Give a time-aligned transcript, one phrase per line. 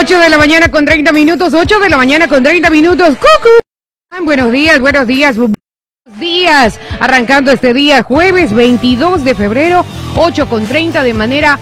[0.00, 3.18] 8 de la mañana con 30 minutos, 8 de la mañana con 30 minutos.
[3.18, 4.24] ¡Cucu!
[4.24, 5.58] Buenos días, buenos días, buenos
[6.18, 6.80] días.
[6.98, 9.84] Arrancando este día, jueves 22 de febrero,
[10.16, 11.58] 8 con 30 de manera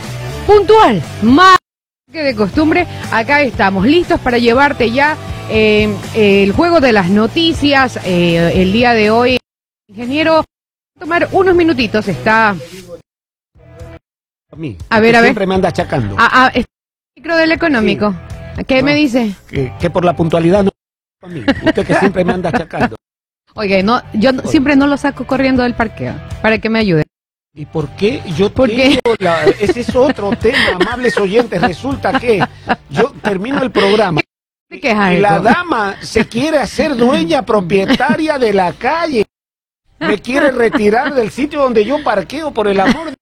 [0.46, 1.02] puntual.
[1.22, 1.59] Más
[2.12, 5.16] que de costumbre, acá estamos listos para llevarte ya
[5.50, 7.98] eh, el juego de las noticias.
[8.05, 9.39] Eh, el día de hoy,
[9.89, 10.45] ingeniero,
[10.96, 12.50] tomar unos minutitos, está...
[12.50, 14.76] A mí.
[14.90, 15.30] A ver, a ver.
[15.30, 16.14] Siempre me anda achacando.
[16.16, 16.70] Ah, ah, está
[17.16, 18.14] el micro del económico.
[18.67, 18.86] ¿Qué No.
[18.86, 19.35] me dice?
[19.48, 20.71] Que, que por la puntualidad no.
[21.64, 22.96] Usted que siempre me anda achacando.
[23.54, 27.04] Oiga, no, yo siempre no lo saco corriendo del parqueo para que me ayude.
[27.54, 29.00] ¿Y por qué yo ¿Por qué?
[29.03, 31.61] tengo la- Ese es otro tema, amables oyentes.
[31.61, 32.44] Resulta que
[32.91, 34.20] yo termino el programa
[34.70, 39.25] ¿De qué es y la dama se quiere hacer dueña propietaria de la calle.
[39.98, 43.17] Me quiere retirar del sitio donde yo parqueo, por el amor de.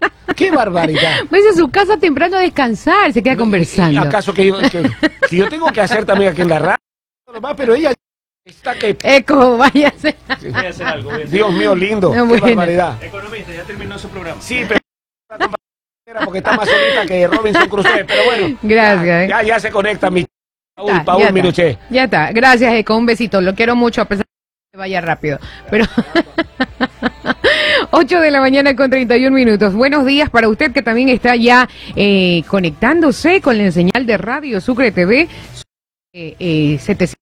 [0.36, 1.20] ¡Qué barbaridad!
[1.28, 4.00] Pues a su casa temprano a descansar, se queda conversando.
[4.00, 4.90] ¿Acaso que yo, que-
[5.28, 6.76] si yo tengo que hacer también aquí en la radio?
[7.56, 7.92] Pero ella
[8.44, 8.96] está que...
[9.02, 10.16] Eco, váyase.
[10.42, 11.10] Voy a hacer algo.
[11.10, 12.10] Voy a hacer Dios mío, lindo.
[12.12, 12.46] Ah, ¡Qué bueno.
[12.46, 13.02] barbaridad!
[13.02, 14.40] Economista, ya terminó su programa.
[14.40, 14.80] Sí, pero
[16.24, 18.58] porque está más solita que Robinson Crusoe, pero bueno.
[18.62, 20.24] Gracias, Ya, ya, ya se conecta mi
[20.76, 21.80] Paul, Paul ya está.
[21.90, 25.38] Ya está, gracias Eco, un besito, lo quiero mucho a pesar de que vaya rápido.
[25.70, 25.84] Pero
[27.90, 29.74] 8 de la mañana con 31 minutos.
[29.74, 34.60] Buenos días para usted que también está ya eh, conectándose con la señal de Radio
[34.60, 35.28] Sucre TV
[36.12, 37.16] eh, eh, 700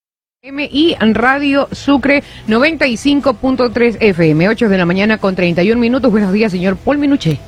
[0.46, 4.48] M y Radio Sucre 95.3 FM.
[4.50, 6.12] 8 de la mañana con 31 minutos.
[6.12, 7.38] Buenos días, señor Paul Minuché.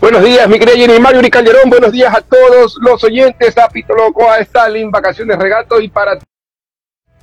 [0.00, 1.68] Buenos días, mi querida Jenny Mario y Calderón.
[1.68, 3.58] Buenos días a todos los oyentes.
[3.58, 6.18] A Pito Loco, a Stalin, Vacaciones Regato y para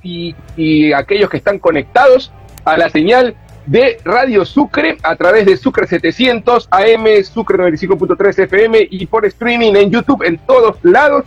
[0.02, 2.30] y, y aquellos que están conectados
[2.66, 3.34] a la señal
[3.66, 9.74] de Radio Sucre a través de Sucre 700 AM, Sucre 95.3 FM y por streaming
[9.74, 11.24] en YouTube en todos lados.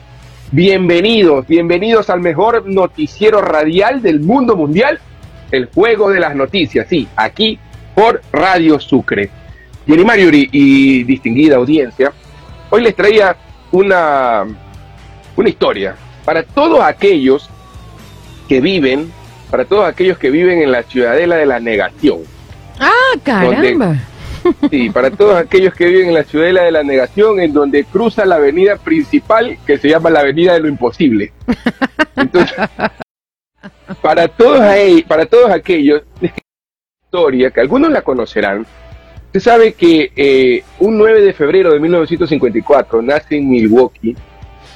[0.51, 4.99] Bienvenidos, bienvenidos al mejor noticiero radial del mundo mundial,
[5.51, 7.59] el juego de las noticias, sí, aquí
[7.95, 9.29] por Radio Sucre.
[9.85, 12.13] Jenny Mariuri y distinguida audiencia,
[12.69, 13.35] hoy les traía
[13.71, 14.45] una,
[15.35, 17.49] una historia para todos aquellos
[18.47, 19.11] que viven,
[19.49, 22.19] para todos aquellos que viven en la ciudadela de la negación.
[22.79, 22.91] Ah,
[23.23, 23.95] caramba.
[24.69, 28.25] Sí, para todos aquellos que viven en la ciudadela de la negación, en donde cruza
[28.25, 31.33] la avenida principal que se llama la avenida de lo imposible.
[32.15, 32.55] Entonces,
[34.01, 36.03] para todos, ahí- para todos aquellos,
[37.05, 38.65] historia que algunos la conocerán,
[39.33, 44.15] se sabe que eh, un 9 de febrero de 1954 nace en Milwaukee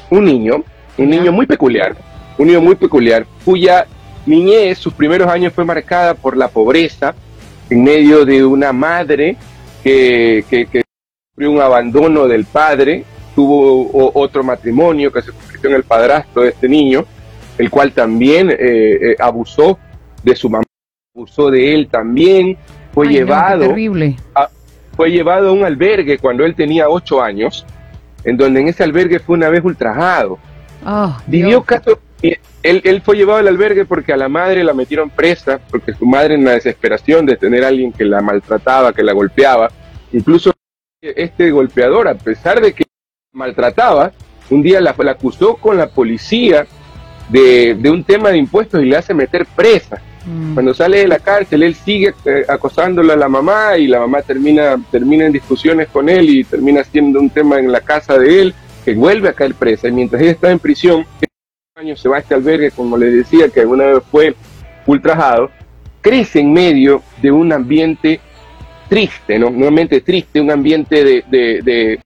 [0.09, 0.63] un niño,
[0.97, 1.95] un niño muy peculiar,
[2.37, 3.85] un niño muy peculiar, cuya
[4.25, 7.13] niñez, sus primeros años fue marcada por la pobreza,
[7.69, 9.37] en medio de una madre
[9.83, 10.83] que, que, que
[11.31, 13.05] sufrió un abandono del padre,
[13.35, 17.05] tuvo otro matrimonio que se convirtió en el padrastro de este niño,
[17.57, 19.77] el cual también eh, eh, abusó
[20.23, 20.63] de su mamá,
[21.15, 22.57] abusó de él también,
[22.93, 24.15] fue Ay, no, qué llevado terrible.
[24.95, 27.65] fue llevado a un albergue cuando él tenía ocho años,
[28.23, 30.37] en donde en ese albergue fue una vez ultrajado.
[30.85, 31.97] Oh, Vivió Dios.
[32.21, 36.35] Él fue llevado al albergue porque a la madre la metieron presa, porque su madre
[36.35, 39.69] en la desesperación de tener a alguien que la maltrataba, que la golpeaba,
[40.11, 40.51] incluso
[41.01, 42.83] este golpeador, a pesar de que
[43.33, 44.11] maltrataba,
[44.51, 46.67] un día la, la acusó con la policía
[47.29, 50.01] de, de un tema de impuestos y le hace meter presa.
[50.25, 50.53] Mm.
[50.53, 54.21] Cuando sale de la cárcel, él sigue eh, acosándola a la mamá y la mamá
[54.21, 58.41] termina, termina en discusiones con él y termina siendo un tema en la casa de
[58.41, 58.53] él
[58.85, 59.87] que vuelve a caer presa.
[59.87, 61.05] Y mientras ella está en prisión,
[61.75, 64.35] años se va a este albergue, como les decía, que alguna vez fue
[64.85, 65.49] ultrajado,
[66.01, 68.19] crece en medio de un ambiente
[68.89, 69.47] triste, ¿no?
[69.47, 71.99] Un ambiente triste, un ambiente de, de, de,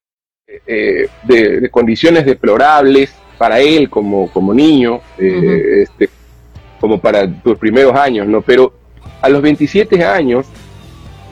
[0.67, 6.09] eh, de- de condiciones deplorables para él como, como niño, eh, este,
[6.79, 8.41] como para sus primeros años, ¿no?
[8.41, 8.71] Pero
[9.21, 10.45] a los 27 años,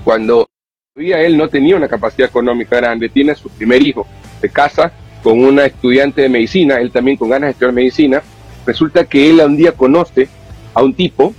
[0.04, 0.48] cuando
[0.96, 4.08] todavía él no tenía una capacidad económica grande, tiene a su primer hijo,
[4.42, 4.92] se casa
[5.24, 8.22] con una estudiante de medicina, él también con ganas de estudiar medicina,
[8.66, 10.28] resulta que él un día conoce
[10.74, 11.34] a un tipo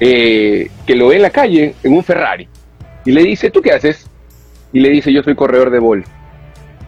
[0.00, 2.48] eh, que lo ve en la calle en un Ferrari
[3.04, 4.06] y le dice, ¿tú qué haces?
[4.72, 6.10] Y le dice, yo soy corredor de bolsa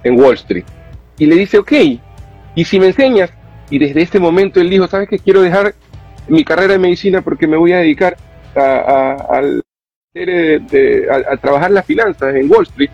[0.02, 0.64] en Wall Street.
[1.18, 1.72] Y le dice, ok,
[2.54, 3.30] ¿y si me enseñas?
[3.70, 5.18] Y desde ese momento él dijo, ¿sabes qué?
[5.18, 5.74] Quiero dejar
[6.28, 8.16] mi carrera de medicina porque me voy a dedicar
[8.56, 12.90] a, a- a- a trabajar las finanzas en Wall Street.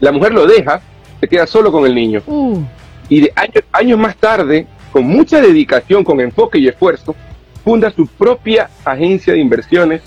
[0.00, 0.80] La mujer lo deja,
[1.20, 2.22] se queda solo con el niño.
[2.26, 2.62] Uh,
[3.08, 7.14] Y de años, años más tarde, con mucha dedicación, con enfoque y esfuerzo,
[7.64, 10.02] funda su propia agencia de inversiones,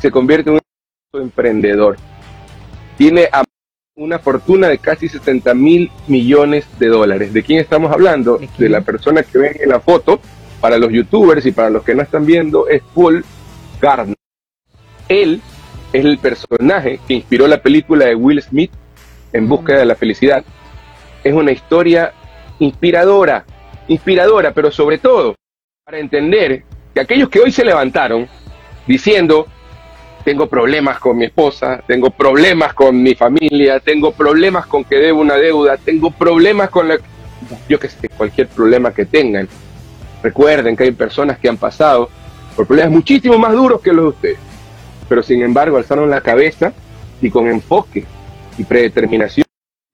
[0.00, 0.60] se convierte en
[1.14, 1.96] un emprendedor.
[2.96, 3.44] Tiene a un
[3.98, 7.32] una fortuna de casi 60 mil millones de dólares.
[7.32, 8.38] ¿De quién estamos hablando?
[8.38, 8.48] ¿De?
[8.56, 10.20] De la persona que ven en la foto,
[10.60, 13.24] para los youtubers y para los que no están viendo, es Paul
[13.80, 14.16] Gardner.
[15.08, 15.40] Él
[15.92, 18.70] es el personaje que inspiró la película de Will Smith,
[19.32, 20.44] En búsqueda de la felicidad.
[21.22, 22.12] Es una historia
[22.58, 23.44] inspiradora,
[23.88, 25.34] inspiradora, pero sobre todo
[25.84, 26.64] para entender
[26.94, 28.28] que aquellos que hoy se levantaron
[28.86, 29.46] diciendo,
[30.24, 35.20] tengo problemas con mi esposa, tengo problemas con mi familia, tengo problemas con que debo
[35.20, 36.98] una deuda, tengo problemas con la...
[37.68, 39.48] Yo que sé, cualquier problema que tengan.
[40.22, 42.10] Recuerden que hay personas que han pasado
[42.56, 44.38] por problemas muchísimo más duros que los de ustedes,
[45.08, 46.72] pero sin embargo alzaron la cabeza
[47.22, 48.04] y con enfoque
[48.58, 49.46] y predeterminación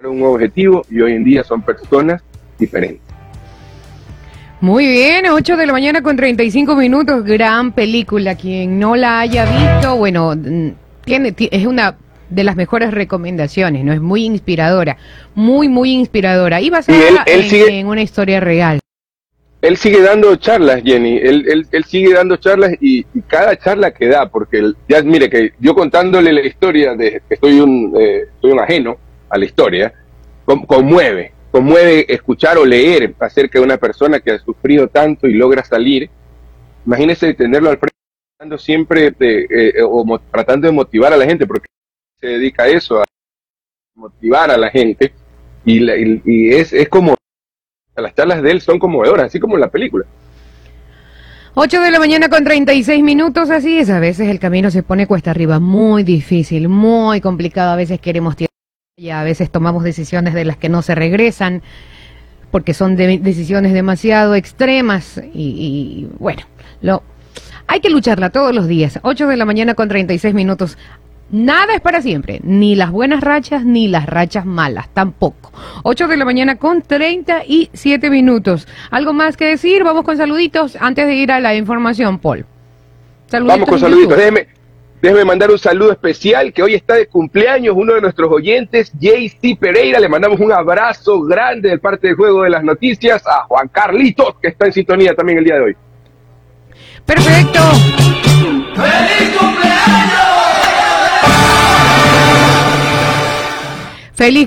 [0.04, 2.22] un objetivo y hoy en día son personas
[2.58, 3.00] diferentes.
[4.60, 8.34] Muy bien, 8 de la mañana con 35 minutos, gran película.
[8.34, 10.68] Quien no la haya visto, bueno, mm,
[11.04, 11.96] tiene, ti- es una
[12.30, 13.92] de las mejores recomendaciones, ¿no?
[13.92, 14.96] Es muy inspiradora,
[15.34, 16.60] muy, muy inspiradora.
[16.60, 18.80] Y basada él- él en, sigue- en una historia real.
[19.64, 23.92] Él sigue dando charlas, Jenny, él, él, él sigue dando charlas y, y cada charla
[23.94, 27.94] que da, porque él- ya mire que yo contándole la historia de que soy un,
[27.98, 28.98] eh, soy un ajeno
[29.30, 29.90] a la historia,
[30.44, 35.32] con- conmueve, conmueve escuchar o leer acerca de una persona que ha sufrido tanto y
[35.32, 36.10] logra salir.
[36.84, 41.68] Imagínese tenerlo al frente, siempre de, eh, o tratando de motivar a la gente, porque
[42.20, 43.04] se dedica a eso, a
[43.94, 45.14] motivar a la gente,
[45.64, 47.14] y, la- y- y es, es como,
[48.02, 50.04] las charlas de él son conmovedoras, así como en la película.
[51.56, 53.88] 8 de la mañana con 36 minutos, así es.
[53.90, 57.70] A veces el camino se pone cuesta arriba, muy difícil, muy complicado.
[57.70, 58.50] A veces queremos tirar
[58.96, 61.62] y a veces tomamos decisiones de las que no se regresan,
[62.50, 65.20] porque son de- decisiones demasiado extremas.
[65.32, 66.42] Y, y, bueno,
[66.80, 67.04] lo,
[67.68, 68.98] hay que lucharla todos los días.
[69.02, 70.76] 8 de la mañana con 36 minutos.
[71.30, 75.52] Nada es para siempre, ni las buenas rachas ni las rachas malas, tampoco.
[75.82, 78.68] 8 de la mañana con 37 minutos.
[78.90, 79.82] ¿Algo más que decir?
[79.84, 82.44] Vamos con saluditos antes de ir a la información, Paul.
[83.26, 84.16] Saluditos Vamos con saluditos.
[84.16, 84.48] Déjeme,
[85.00, 89.58] déjeme mandar un saludo especial que hoy está de cumpleaños uno de nuestros oyentes, JC
[89.58, 89.98] Pereira.
[89.98, 94.36] Le mandamos un abrazo grande del parte del Juego de las Noticias a Juan Carlitos,
[94.40, 95.76] que está en sintonía también el día de hoy.
[97.06, 97.60] Perfecto.
[98.74, 99.23] Feliz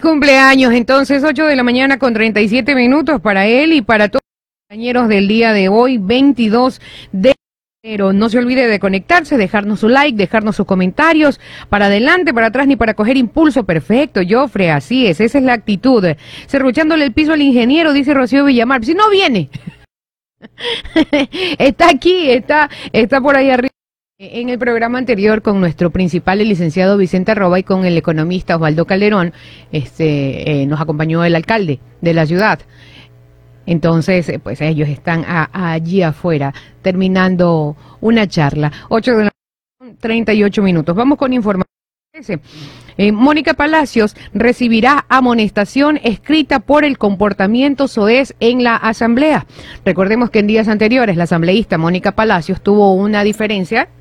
[0.02, 0.74] cumpleaños.
[0.74, 5.08] Entonces, 8 de la mañana con 37 minutos para él y para todos los compañeros
[5.08, 6.82] del día de hoy, 22
[7.12, 7.36] de
[7.84, 8.14] enero.
[8.14, 12.68] No se olvide de conectarse, dejarnos su like, dejarnos sus comentarios, para adelante, para atrás,
[12.68, 13.66] ni para coger impulso.
[13.66, 16.06] Perfecto, Jofre, así es, esa es la actitud.
[16.48, 18.84] Cerruchándole el piso al ingeniero, dice Rocío Villamar.
[18.86, 19.50] Si no viene.
[21.58, 23.77] está aquí, está, está por ahí arriba.
[24.20, 28.56] En el programa anterior con nuestro principal, el licenciado Vicente Arroba, y con el economista
[28.56, 29.32] Osvaldo Calderón,
[29.72, 32.60] este, eh, nos acompañó el alcalde de la ciudad.
[33.68, 35.24] Entonces, eh, pues ellos están
[35.54, 38.72] allí afuera terminando una charla.
[38.90, 39.32] 8 de la
[40.00, 40.96] 38 minutos.
[40.96, 41.68] Vamos con información.
[42.98, 49.46] Eh, Mónica Palacios recibirá amonestación escrita por el comportamiento SOES en la Asamblea.
[49.86, 53.97] Recordemos que en días anteriores la asambleísta Mónica Palacios tuvo una diferencia en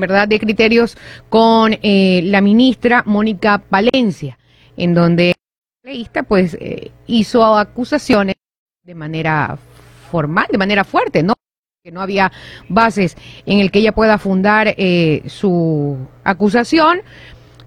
[0.00, 0.96] verdad, de criterios
[1.28, 4.38] con eh, la ministra Mónica Palencia,
[4.76, 5.34] en donde
[5.84, 8.36] la pues eh, hizo acusaciones
[8.84, 9.58] de manera
[10.10, 11.34] formal, de manera fuerte, ¿no?
[11.82, 12.30] Que no había
[12.68, 17.00] bases en el que ella pueda fundar eh, su acusación,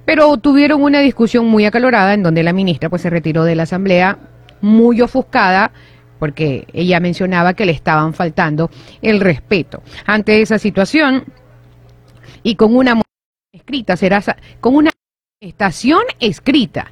[0.05, 3.63] pero tuvieron una discusión muy acalorada en donde la ministra pues se retiró de la
[3.63, 4.17] asamblea
[4.61, 5.71] muy ofuscada
[6.19, 8.69] porque ella mencionaba que le estaban faltando
[9.01, 9.83] el respeto.
[10.05, 11.25] Ante esa situación,
[12.45, 13.01] y con una
[13.51, 14.23] escrita será
[14.61, 14.91] con una
[15.41, 16.91] estación escrita.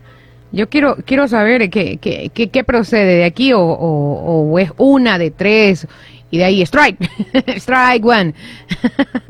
[0.51, 4.72] Yo quiero quiero saber qué, qué, qué, qué procede de aquí o, o- o es
[4.77, 5.88] una de tres
[6.34, 6.98] y de ahí strike,
[7.58, 8.34] strike one.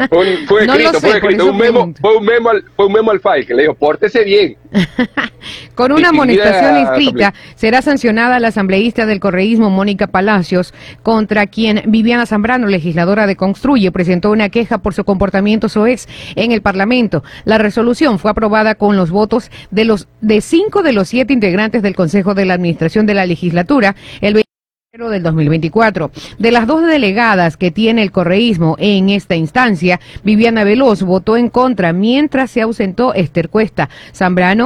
[0.09, 1.43] Fue, un- fue No lo escrito, sé, fue por escrito.
[1.43, 3.73] eso Un memo, fue, un memo al, fue un memo al FAI que le dijo,
[3.73, 4.55] pórtese bien.
[5.75, 12.25] Con una amonestación escrita será sancionada la asambleísta del correísmo Mónica Palacios, contra quien Viviana
[12.25, 16.07] Zambrano, legisladora de Construye, presentó una queja por su comportamiento soex
[16.37, 17.21] en el Parlamento.
[17.43, 21.81] La resolución fue aprobada con los votos de los de cinco de los siete integrantes
[21.81, 24.52] del Consejo de la Administración de la Legislatura el 20 de enero
[24.93, 26.11] del 2024.
[26.37, 31.49] De las dos delegadas que tiene el correísmo en esta instancia, Viviana Veloz votó en
[31.49, 33.89] contra, mientras se ausentó Esther Cuesta.
[34.13, 34.65] Zambrano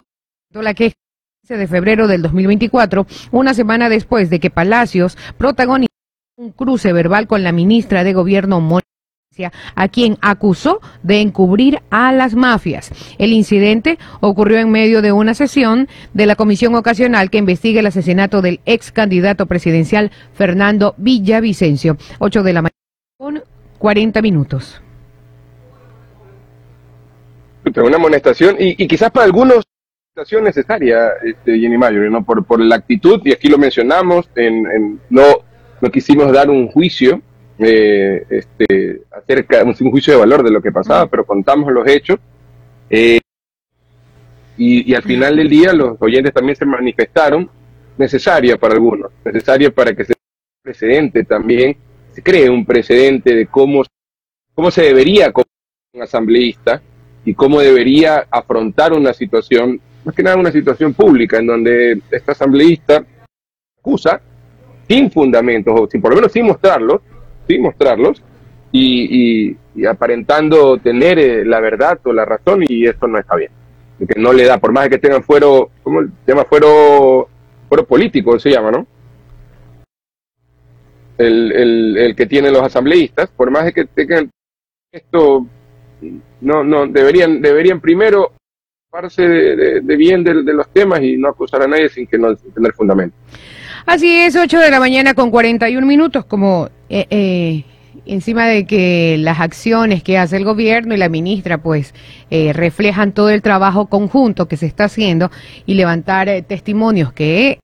[0.54, 5.94] la queja el 15 de febrero del 2024, una semana después de que Palacios protagonizó
[6.36, 8.97] un cruce verbal con la ministra de Gobierno Mónica
[9.76, 12.92] a quien acusó de encubrir a las mafias.
[13.18, 17.88] El incidente ocurrió en medio de una sesión de la comisión ocasional que investiga el
[17.88, 21.98] asesinato del ex candidato presidencial Fernando Villavicencio.
[22.20, 22.76] 8 de la mañana
[23.18, 23.44] con
[23.78, 24.82] 40 minutos.
[27.76, 29.66] Una amonestación y, y quizás para algunos
[30.42, 32.24] necesaria, este, Jenny Mayor, ¿no?
[32.24, 35.24] por, por la actitud, y aquí lo mencionamos, en, no,
[35.82, 37.22] no quisimos dar un juicio
[37.60, 42.20] eh, este, acerca, un juicio de valor de lo que pasaba, pero contamos los hechos.
[42.90, 43.20] Eh,
[44.58, 47.50] y, al final del día los oyentes también se manifestaron,
[47.98, 50.14] necesaria para algunos, necesaria para que se
[50.62, 51.78] precedente también,
[52.14, 53.84] se cree un precedente de cómo,
[54.54, 55.46] cómo se debería como
[55.94, 56.82] un asambleísta
[57.24, 62.32] y cómo debería afrontar una situación, más que nada una situación pública, en donde este
[62.32, 63.04] asambleísta
[63.80, 64.22] acusa
[64.88, 67.02] sin fundamentos, o sin, por lo menos sin mostrarlos,
[67.48, 68.22] sin mostrarlos,
[68.72, 69.56] y,
[69.88, 73.52] aparentando tener eh, la verdad o la razón, y esto no está bien.
[74.00, 76.46] Que no le da, por más que tengan fuero, ¿cómo se llama?
[76.46, 77.28] Fuero,
[77.68, 78.88] fuero político, se llama, ¿no?
[81.18, 84.30] El, el, que tienen los asambleístas, por más que tengan
[84.92, 85.48] esto,
[86.42, 88.34] no, no, deberían, deberían primero
[88.88, 92.74] ocuparse de, bien de, los temas y no acusar a nadie sin que no tener
[92.74, 93.16] fundamento.
[93.86, 97.64] Así es, 8 de la mañana con 41 minutos, como eh, eh,
[98.06, 101.94] encima de que las acciones que hace el gobierno y la ministra pues
[102.30, 105.30] eh, reflejan todo el trabajo conjunto que se está haciendo
[105.66, 107.60] y levantar testimonios que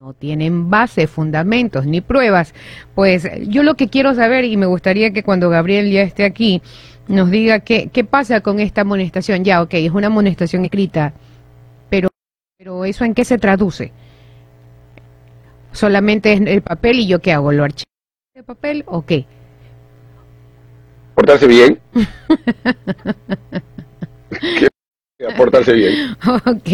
[0.00, 2.54] no tienen base, fundamentos ni pruebas,
[2.94, 6.60] pues yo lo que quiero saber y me gustaría que cuando Gabriel ya esté aquí
[7.08, 9.44] nos diga qué, qué pasa con esta amonestación.
[9.44, 11.14] Ya, ok, es una amonestación escrita,
[11.88, 12.08] pero,
[12.58, 13.92] pero eso en qué se traduce
[15.76, 17.95] solamente es el papel y yo qué hago, lo archivo
[18.36, 19.24] de papel o qué?
[21.14, 21.80] Portarse bien.
[25.38, 26.14] portarse bien.
[26.44, 26.68] Ok,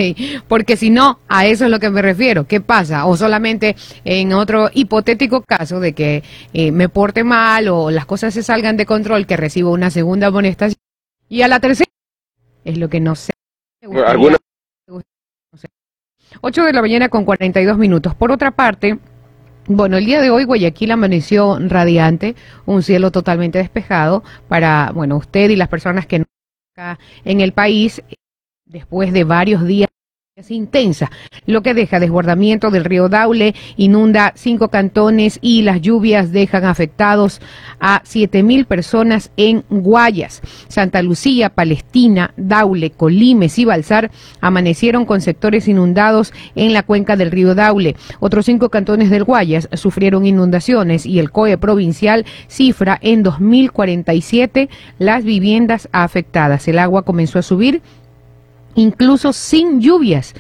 [0.49, 2.49] porque si no, a eso es lo que me refiero.
[2.49, 3.07] ¿Qué pasa?
[3.07, 8.35] O solamente en otro hipotético caso de que eh, me porte mal o las cosas
[8.35, 10.81] se salgan de control, que recibo una segunda amonestación
[11.29, 11.93] y a la tercera
[12.65, 13.33] es lo que no sé.
[14.05, 14.37] ¿Alguna?
[16.41, 18.17] 8 de la mañana con 42 minutos.
[18.17, 18.99] Por otra parte,
[19.67, 22.35] bueno, el día de hoy Guayaquil amaneció radiante,
[22.67, 26.25] un cielo totalmente despejado para, bueno, usted y las personas que no
[27.25, 28.03] en el país.
[28.65, 29.89] Después de varios días
[30.35, 31.11] es intensa,
[31.45, 37.43] lo que deja desbordamiento del río Daule, inunda cinco cantones y las lluvias dejan afectados
[37.81, 40.41] a siete mil personas en Guayas.
[40.69, 44.11] Santa Lucía, Palestina, Daule, Colimes y Balsar
[44.41, 47.95] amanecieron con sectores inundados en la cuenca del río Daule.
[48.19, 55.25] Otros cinco cantones del Guayas sufrieron inundaciones y el COE provincial cifra en 2047 las
[55.25, 56.67] viviendas afectadas.
[56.69, 57.83] El agua comenzó a subir
[58.75, 60.35] incluso sin lluvias.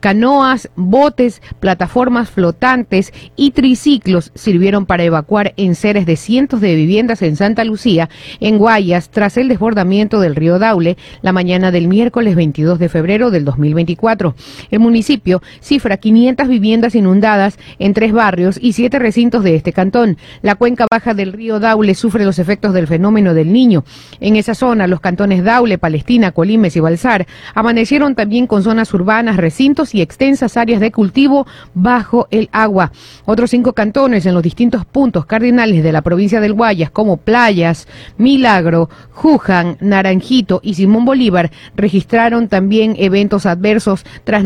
[0.00, 7.36] Canoas, botes, plataformas flotantes y triciclos sirvieron para evacuar enseres de cientos de viviendas en
[7.36, 8.08] Santa Lucía,
[8.40, 13.30] en Guayas, tras el desbordamiento del río Daule la mañana del miércoles 22 de febrero
[13.30, 14.34] del 2024.
[14.70, 20.18] El municipio cifra 500 viviendas inundadas en tres barrios y siete recintos de este cantón.
[20.42, 23.84] La cuenca baja del río Daule sufre los efectos del fenómeno del niño.
[24.20, 29.36] En esa zona, los cantones Daule, Palestina, Colimes y Balsar Amanecieron también con zonas urbanas,
[29.36, 32.92] recintos y extensas áreas de cultivo bajo el agua.
[33.24, 37.88] Otros cinco cantones en los distintos puntos cardinales de la provincia del Guayas, como Playas,
[38.16, 44.44] Milagro, Juján, Naranjito y Simón Bolívar, registraron también eventos adversos tras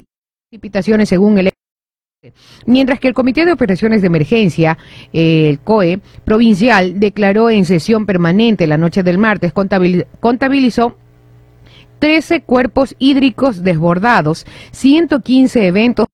[0.51, 1.51] precipitaciones según el
[2.67, 4.77] Mientras que el Comité de Operaciones de Emergencia,
[5.13, 10.97] el COE, provincial, declaró en sesión permanente la noche del martes, contabilizó
[11.99, 16.07] 13 cuerpos hídricos desbordados, 115 eventos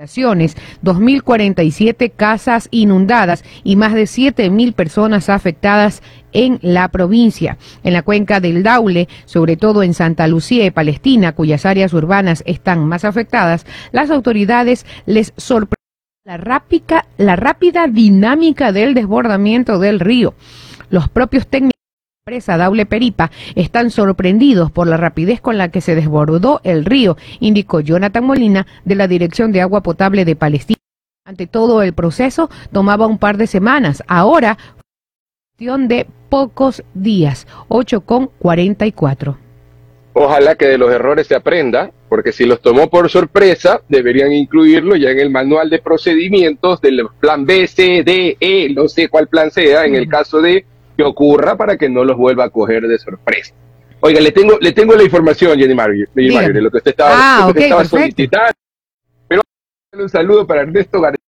[0.00, 7.58] 2.047 casas inundadas y más de 7.000 personas afectadas en la provincia.
[7.82, 12.42] En la cuenca del Daule, sobre todo en Santa Lucía y Palestina, cuyas áreas urbanas
[12.46, 15.76] están más afectadas, las autoridades les sorprendieron
[16.24, 20.34] la rápida, la rápida dinámica del desbordamiento del río.
[20.88, 21.79] Los propios técnicos
[22.30, 27.16] empresa Daule Peripa están sorprendidos por la rapidez con la que se desbordó el río,
[27.40, 30.78] indicó Jonathan Molina de la Dirección de Agua Potable de Palestina.
[31.26, 34.56] Ante todo el proceso tomaba un par de semanas, ahora
[35.56, 39.36] cuestión de pocos días, 8 con 44.
[40.12, 44.94] Ojalá que de los errores se aprenda, porque si los tomó por sorpresa, deberían incluirlo
[44.94, 49.26] ya en el manual de procedimientos del plan B, C, D, E, no sé cuál
[49.26, 50.64] plan sea, en el caso de
[51.00, 53.54] que ocurra para que no los vuelva a coger de sorpresa.
[54.00, 57.52] Oiga, le tengo, le tengo la información, Jenny Mario, de lo que usted estaba, Ah,
[57.54, 58.52] estaba solicitando.
[59.26, 59.40] Pero
[59.94, 61.24] un saludo para Ernesto García,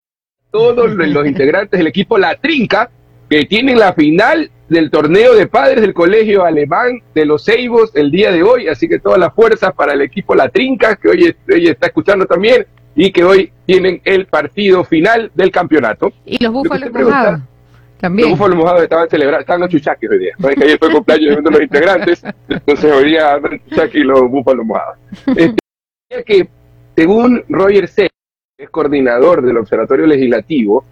[0.51, 2.89] todos los integrantes del equipo La Trinca,
[3.29, 8.11] que tienen la final del torneo de padres del colegio alemán de los Ceibos el
[8.11, 11.35] día de hoy, así que todas las fuerzas para el equipo La Trinca, que hoy,
[11.49, 16.11] hoy está escuchando también, y que hoy tienen el partido final del campeonato.
[16.25, 17.41] Y los búfalos mojados.
[18.01, 18.29] También.
[18.29, 20.34] Los búfalos mojados estaban celebrando, estaban los chuchaques hoy día.
[20.39, 23.62] que ayer fue cumpleaños de los integrantes, entonces hoy día andan
[23.93, 24.98] y los búfalos mojados.
[25.36, 26.50] Este, que
[26.96, 28.10] según Roger C.,
[28.58, 30.84] es coordinador del Observatorio Legislativo,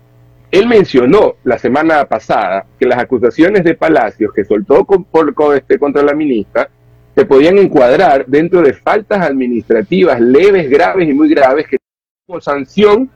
[0.51, 5.55] él mencionó la semana pasada que las acusaciones de Palacios que soltó con- por- con
[5.55, 6.69] este, contra la ministra
[7.15, 11.77] se podían encuadrar dentro de faltas administrativas leves, graves y muy graves que
[12.25, 13.09] como sanción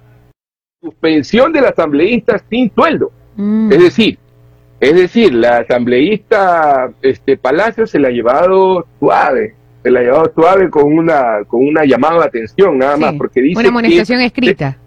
[0.82, 3.12] suspensión del asambleísta sin sueldo.
[3.36, 3.72] Mm.
[3.72, 4.18] Es decir,
[4.80, 10.32] es decir, la asambleísta este Palacio se la ha llevado suave, se la ha llevado
[10.36, 13.70] suave con una con una llamada de atención nada Sí, más, porque dice Una que-
[13.70, 14.78] amonestación escrita.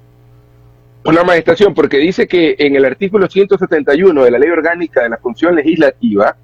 [1.04, 5.16] una amonestación, porque dice que en el artículo 171 de la Ley Orgánica de la
[5.18, 6.36] Función Legislativa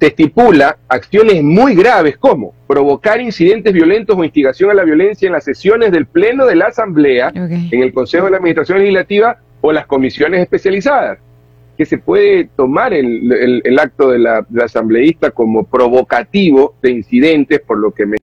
[0.00, 5.32] se estipula acciones muy graves como provocar incidentes violentos o instigación a la violencia en
[5.32, 9.72] las sesiones del Pleno de la Asamblea, en el Consejo de la Administración Legislativa o
[9.72, 11.18] las comisiones especializadas,
[11.78, 16.90] que se puede tomar el, el- acto de la, de la asambleísta como provocativo de
[16.90, 18.16] incidentes, por lo que me...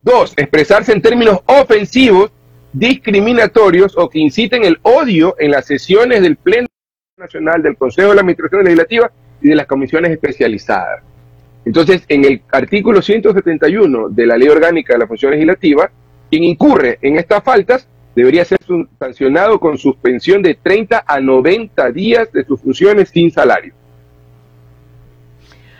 [0.00, 2.30] Dos, expresarse en términos ofensivos,
[2.72, 6.68] discriminatorios o que inciten el odio en las sesiones del Pleno
[7.18, 11.02] Nacional, del Consejo de la Administración Legislativa y de las comisiones especializadas.
[11.64, 15.90] Entonces, en el artículo 171 de la Ley Orgánica de la Función Legislativa,
[16.30, 18.58] quien incurre en estas faltas debería ser
[18.98, 23.74] sancionado con suspensión de 30 a 90 días de sus funciones sin salario.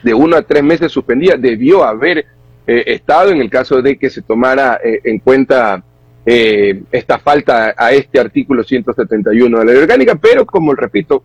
[0.02, 2.26] De uno a tres meses suspendida debió haber
[2.66, 5.82] eh, estado en el caso de que se tomara eh, en cuenta
[6.24, 11.22] eh, esta falta a este artículo 171 de la ley orgánica, pero como repito,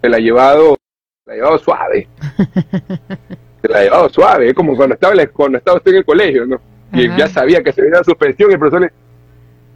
[0.00, 0.76] se la ha llevado,
[1.24, 2.08] se la ha llevado suave.
[3.62, 6.46] se la ha llevado suave, es como cuando estaba, cuando estaba usted en el colegio,
[6.46, 6.60] ¿no?
[6.92, 7.18] Y Ajá.
[7.18, 8.92] ya sabía que se venía la suspensión y el profesor le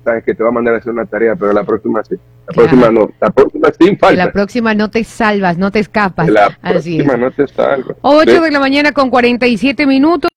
[0.05, 2.15] sabes que te va a mandar a hacer una tarea, pero la próxima sí.
[2.15, 2.69] La Claro.
[2.69, 4.25] próxima no, la próxima sin falta.
[4.27, 6.29] La próxima no te salvas, no te escapas.
[6.29, 7.19] La Así próxima es.
[7.21, 7.95] no te salva.
[8.03, 8.43] 8 ¿Ves?
[8.43, 10.31] de la mañana con 47 minutos.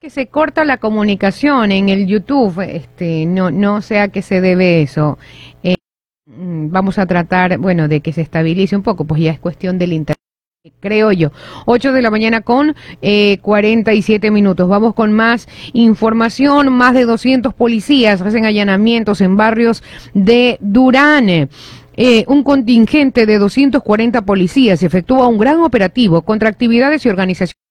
[0.00, 2.60] Que se corta la comunicación en el YouTube.
[2.60, 5.16] Este, no, no sé a qué se debe eso.
[5.62, 5.76] Eh,
[6.26, 9.78] mm, vamos a tratar, bueno, de que se estabilice un poco, pues ya es cuestión
[9.78, 10.18] del internet.
[10.80, 11.30] Creo yo.
[11.66, 14.66] 8 de la mañana con eh, 47 minutos.
[14.66, 16.72] Vamos con más información.
[16.72, 19.82] Más de 200 policías hacen allanamientos en barrios
[20.14, 21.28] de Durán.
[21.28, 27.63] Eh, un contingente de 240 policías efectúa un gran operativo contra actividades y organizaciones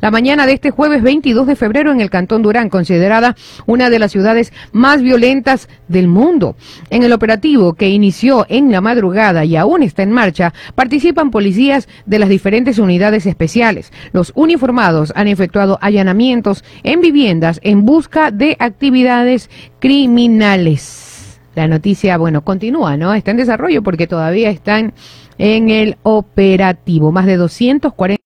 [0.00, 3.34] la mañana de este jueves 22 de febrero en el Cantón Durán, considerada
[3.66, 6.54] una de las ciudades más violentas del mundo.
[6.90, 11.88] En el operativo que inició en la madrugada y aún está en marcha, participan policías
[12.06, 13.92] de las diferentes unidades especiales.
[14.12, 19.50] Los uniformados han efectuado allanamientos en viviendas en busca de actividades
[19.80, 21.40] criminales.
[21.56, 23.12] La noticia, bueno, continúa, ¿no?
[23.12, 24.94] Está en desarrollo porque todavía están
[25.36, 27.10] en el operativo.
[27.10, 28.21] Más de 240 días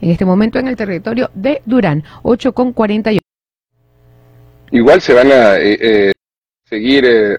[0.00, 3.20] en este momento en el territorio de Durán, 8 con 48.
[4.72, 6.12] Igual se van a eh, eh,
[6.64, 7.38] seguir eh,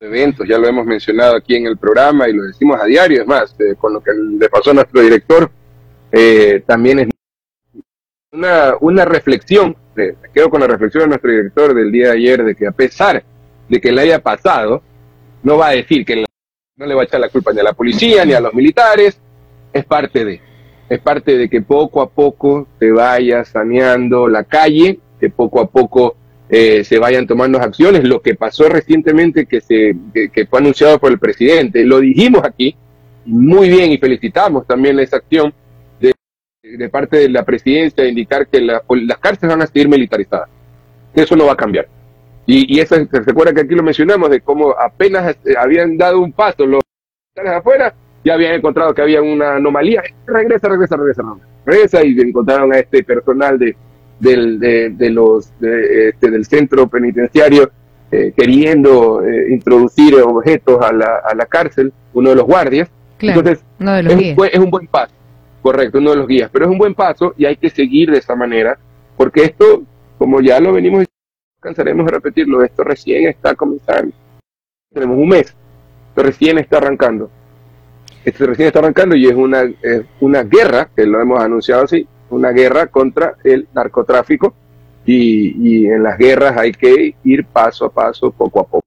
[0.00, 3.26] eventos, ya lo hemos mencionado aquí en el programa y lo decimos a diario, es
[3.26, 5.50] más, eh, con lo que le pasó a nuestro director,
[6.66, 7.08] también es
[8.32, 9.76] una, una reflexión,
[10.34, 13.22] quedo con la reflexión de nuestro director del día de ayer, de que a pesar
[13.68, 14.82] de que le haya pasado,
[15.42, 16.24] no va a decir que
[16.76, 19.20] no le va a echar la culpa ni a la policía ni a los militares,
[19.72, 20.40] es parte de,
[20.90, 25.66] es parte de que poco a poco se vaya saneando la calle, que poco a
[25.66, 26.16] poco
[26.48, 28.02] eh, se vayan tomando acciones.
[28.02, 32.74] Lo que pasó recientemente que, se, que, fue anunciado por el presidente, lo dijimos aquí,
[33.24, 35.54] muy bien, y felicitamos también esa acción
[36.00, 36.12] de,
[36.60, 40.48] de parte de la presidencia de indicar que la- las cárceles van a seguir militarizadas.
[41.14, 41.86] Eso no va a cambiar.
[42.46, 46.20] Y, y eso, se recuerda que aquí lo mencionamos, de cómo apenas eh, habían dado
[46.20, 46.82] un paso los
[47.36, 47.94] militares afuera,
[48.24, 50.02] ya habían encontrado que había una anomalía.
[50.26, 51.22] Regresa, regresa, regresa,
[51.64, 52.04] regresa.
[52.04, 53.76] Y encontraron a este personal de,
[54.18, 57.70] del, de, de los, de, este, del centro penitenciario
[58.12, 62.90] eh, queriendo eh, introducir objetos a la, a la cárcel, uno de los guardias.
[63.18, 64.36] Claro, Entonces, uno de los es un, guías.
[64.36, 65.14] buen, es un buen paso,
[65.62, 68.18] correcto, uno de los guías, pero es un buen paso y hay que seguir de
[68.18, 68.78] esa manera,
[69.16, 69.82] porque esto,
[70.18, 71.04] como ya lo venimos
[71.60, 74.12] cansaremos de repetirlo, esto recién está comenzando.
[74.92, 75.54] Tenemos un mes,
[76.08, 77.30] esto recién está arrancando.
[78.24, 82.06] Este recién está arrancando y es una, es una guerra, que lo hemos anunciado así,
[82.28, 84.54] una guerra contra el narcotráfico
[85.06, 88.84] y, y en las guerras hay que ir paso a paso, poco a poco.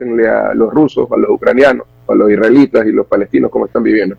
[0.00, 4.16] A los rusos, a los ucranianos, a los israelitas y los palestinos cómo están viviendo.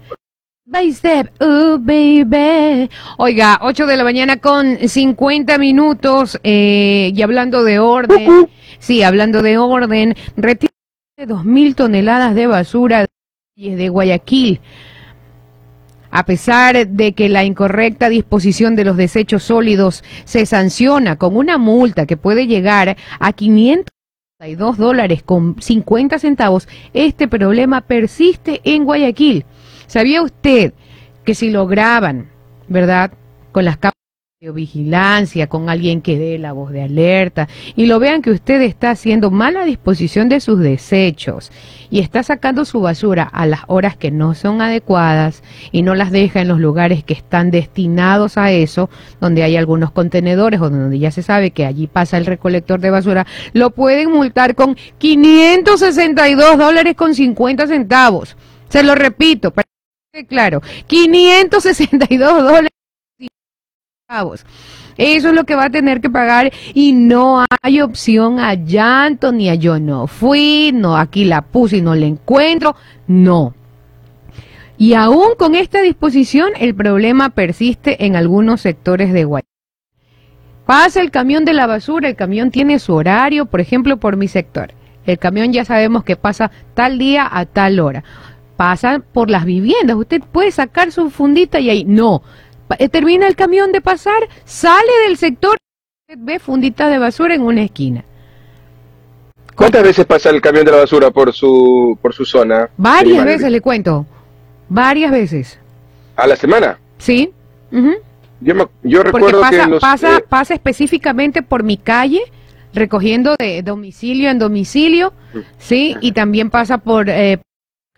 [0.66, 2.90] By step, oh baby.
[3.18, 8.48] Oiga, 8 de la mañana con 50 minutos eh, y hablando de orden,
[8.78, 10.72] sí, hablando de orden, retira
[11.26, 13.06] dos mil toneladas de basura
[13.60, 14.62] de Guayaquil.
[16.12, 21.58] A pesar de que la incorrecta disposición de los desechos sólidos se sanciona con una
[21.58, 29.46] multa que puede llegar a 532 dólares con 50 centavos, este problema persiste en Guayaquil.
[29.88, 30.74] ¿Sabía usted
[31.26, 32.30] que si lo graban,
[32.70, 33.12] verdad,
[33.52, 33.99] con las de
[34.42, 38.92] vigilancia, con alguien que dé la voz de alerta y lo vean que usted está
[38.92, 41.52] haciendo mala disposición de sus desechos
[41.90, 46.12] y está sacando su basura a las horas que no son adecuadas y no las
[46.12, 51.00] deja en los lugares que están destinados a eso, donde hay algunos contenedores o donde
[51.00, 56.58] ya se sabe que allí pasa el recolector de basura, lo pueden multar con 562
[56.58, 58.38] dólares con 50 centavos.
[58.70, 59.68] Se lo repito, para
[60.14, 62.70] que claro, 562 dólares.
[64.98, 69.32] Eso es lo que va a tener que pagar y no hay opción a llanto
[69.32, 73.54] ni a yo no fui, no aquí la puse y no la encuentro, no.
[74.80, 79.48] Y aún con esta disposición el problema persiste en algunos sectores de Guayaquil.
[80.66, 84.28] Pasa el camión de la basura, el camión tiene su horario, por ejemplo, por mi
[84.28, 84.74] sector.
[85.06, 88.04] El camión ya sabemos que pasa tal día a tal hora.
[88.58, 92.24] Pasa por las viviendas, usted puede sacar su fundita y ahí no.
[92.78, 95.58] Eh, Termina el camión de pasar, sale del sector,
[96.08, 98.04] usted ve funditas de basura en una esquina.
[99.56, 102.70] ¿Cuántas veces pasa el camión de la basura por su, por su zona?
[102.78, 104.06] Varias veces le cuento,
[104.70, 105.60] varias veces.
[106.16, 106.78] ¿A la semana?
[106.98, 107.32] ¿Sí?
[107.72, 109.82] Yo, me- yo Porque recuerdo pasa, que los...
[109.82, 112.22] pasa, eh, pasa específicamente por mi calle,
[112.74, 115.12] recogiendo de domicilio en domicilio,
[115.58, 115.96] ¿sí?
[116.00, 117.40] Y también pasa por eh,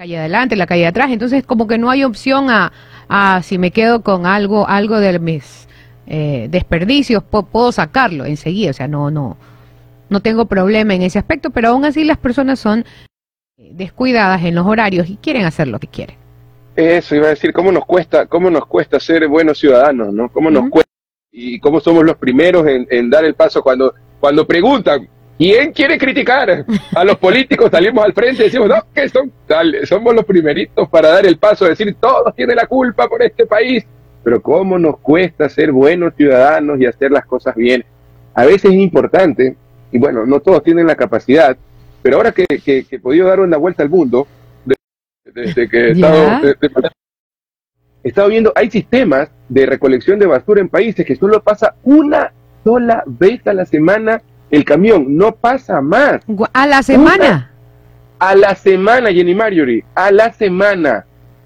[0.02, 1.12] calle adelante, la calle atrás.
[1.12, 2.72] Entonces, como que no hay opción a,
[3.08, 5.68] a si me quedo con algo, algo de mis
[6.08, 8.72] eh, desperdicios, po- puedo sacarlo enseguida.
[8.72, 9.38] O sea, no, no,
[10.10, 12.84] no tengo problema en ese aspecto, pero aún así las personas son
[13.58, 16.16] descuidadas en los horarios y quieren hacer lo que quieren.
[16.76, 20.30] Eso iba a decir, ¿cómo nos cuesta, cómo nos cuesta ser buenos ciudadanos, ¿no?
[20.30, 20.90] ¿Cómo nos cuesta?
[21.32, 25.08] Y cómo somos los primeros en, en dar el paso cuando, cuando preguntan,
[25.42, 26.66] ¿quién quiere criticar?
[26.96, 29.32] A los políticos salimos al frente y decimos, no, que son,
[29.86, 33.84] somos los primeritos para dar el paso, decir, todos tienen la culpa por este país.
[34.24, 37.84] Pero ¿cómo nos cuesta ser buenos ciudadanos y hacer las cosas bien?
[38.36, 39.56] A veces es importante,
[39.92, 41.58] y bueno, no todos tienen la capacidad,
[42.04, 44.28] pero ahora que, que, que he podido dar una vuelta al mundo,
[44.64, 44.76] de-
[45.26, 46.90] desde que he estado, de- de-
[48.04, 52.32] he estado viendo, hay sistemas de recolección de basura en países que solo pasa una
[52.64, 56.22] sola vez a la semana el camión, no pasa más.
[56.54, 57.52] A la semana.
[58.20, 61.06] A la semana, Jenny Marjorie, a la semana.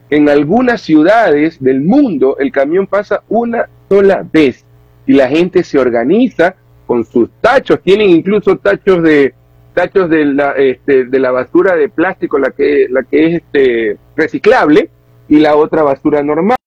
[0.09, 4.63] En algunas ciudades del mundo el camión pasa una sola vez
[5.07, 9.33] y la gente se organiza con sus tachos, tienen incluso tachos de
[9.73, 13.97] tachos de la, este, de la basura de plástico, la que, la que es este,
[14.15, 14.89] reciclable,
[15.27, 16.57] y la otra basura normal.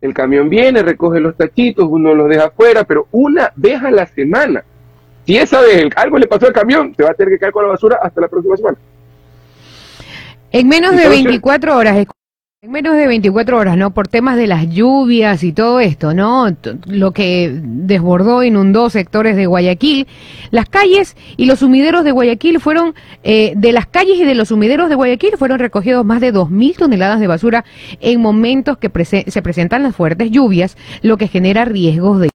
[0.00, 4.06] El camión viene, recoge los tachitos, uno los deja afuera, pero una vez a la
[4.06, 4.64] semana.
[5.28, 7.62] Si esa vez algo le pasó al camión, se va a tener que quedar con
[7.64, 8.78] la basura hasta la próxima semana.
[10.52, 12.06] En menos de Entonces- 24 horas,
[12.62, 13.90] en menos de 24 horas, ¿no?
[13.92, 16.46] Por temas de las lluvias y todo esto, ¿no?
[16.86, 20.06] Lo que desbordó, inundó sectores de Guayaquil.
[20.50, 24.48] Las calles y los sumideros de Guayaquil fueron, eh, de las calles y de los
[24.48, 27.66] sumideros de Guayaquil fueron recogidos más de 2.000 toneladas de basura
[28.00, 32.30] en momentos que prese- se presentan las fuertes lluvias, lo que genera riesgos de.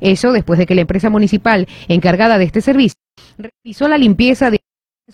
[0.00, 2.96] Eso después de que la empresa municipal encargada de este servicio
[3.36, 4.60] realizó la limpieza de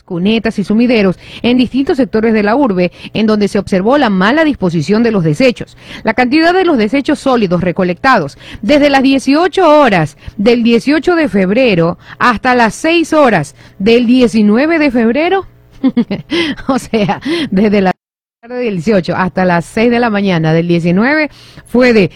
[0.04, 4.44] cunetas y sumideros en distintos sectores de la urbe, en donde se observó la mala
[4.44, 5.76] disposición de los desechos.
[6.04, 11.98] La cantidad de los desechos sólidos recolectados desde las 18 horas del 18 de febrero
[12.20, 15.46] hasta las 6 horas del 19 de febrero,
[16.68, 17.20] o sea,
[17.50, 17.92] desde la
[18.40, 21.28] tarde del 18 hasta las 6 de la mañana del 19,
[21.66, 22.12] fue de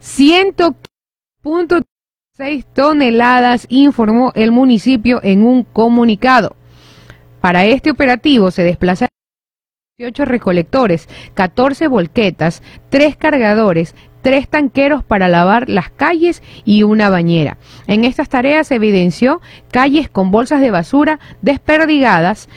[0.00, 6.56] 2.100.6 toneladas, informó el municipio en un comunicado.
[7.40, 9.10] Para este operativo se desplazaron
[9.98, 17.58] 18 recolectores, 14 volquetas, 3 cargadores, 3 tanqueros para lavar las calles y una bañera.
[17.86, 22.48] En estas tareas se evidenció calles con bolsas de basura desperdigadas,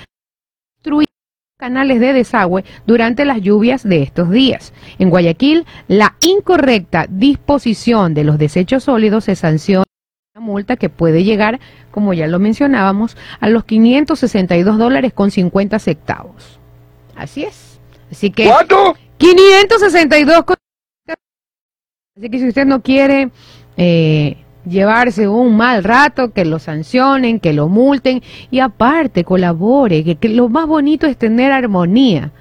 [1.63, 4.73] canales de desagüe durante las lluvias de estos días.
[4.99, 9.85] En Guayaquil, la incorrecta disposición de los desechos sólidos se sanciona
[10.35, 15.79] una multa que puede llegar, como ya lo mencionábamos, a los 562 dólares con 50
[15.79, 16.59] centavos.
[17.15, 17.79] Así es.
[18.11, 18.97] Así que ¿Cuánto?
[19.15, 20.57] 562 con...
[22.17, 23.31] Así que si usted no quiere
[23.77, 28.21] eh, llevarse un mal rato, que lo sancionen, que lo multen
[28.51, 32.31] y aparte colabore, que, lo más bonito es tener armonía.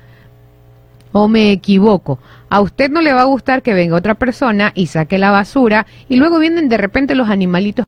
[1.14, 2.18] ¿O me equivoco?
[2.48, 5.87] A usted no le va a gustar que venga otra persona y saque la basura
[6.08, 7.87] y luego vienen de repente los animalitos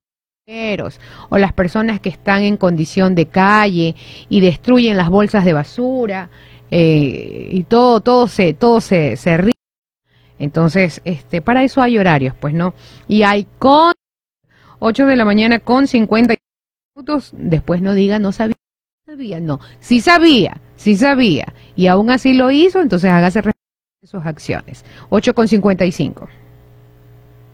[1.31, 3.95] o las personas que están en condición de calle
[4.29, 6.29] y destruyen las bolsas de basura
[6.71, 9.55] eh, y todo todo se todo se, se ríe.
[10.39, 12.75] Entonces, este, para eso hay horarios, pues no.
[13.09, 13.47] Y hay
[14.85, 16.35] 8 de la mañana con 50
[16.95, 17.31] minutos.
[17.37, 18.57] Después no diga no sabía,
[19.07, 19.61] no sabía, no.
[19.81, 21.55] Sí sabía, sí sabía.
[21.75, 24.85] Y aún así lo hizo, entonces hágase responsable de sus acciones.
[25.09, 26.29] 8 con 55.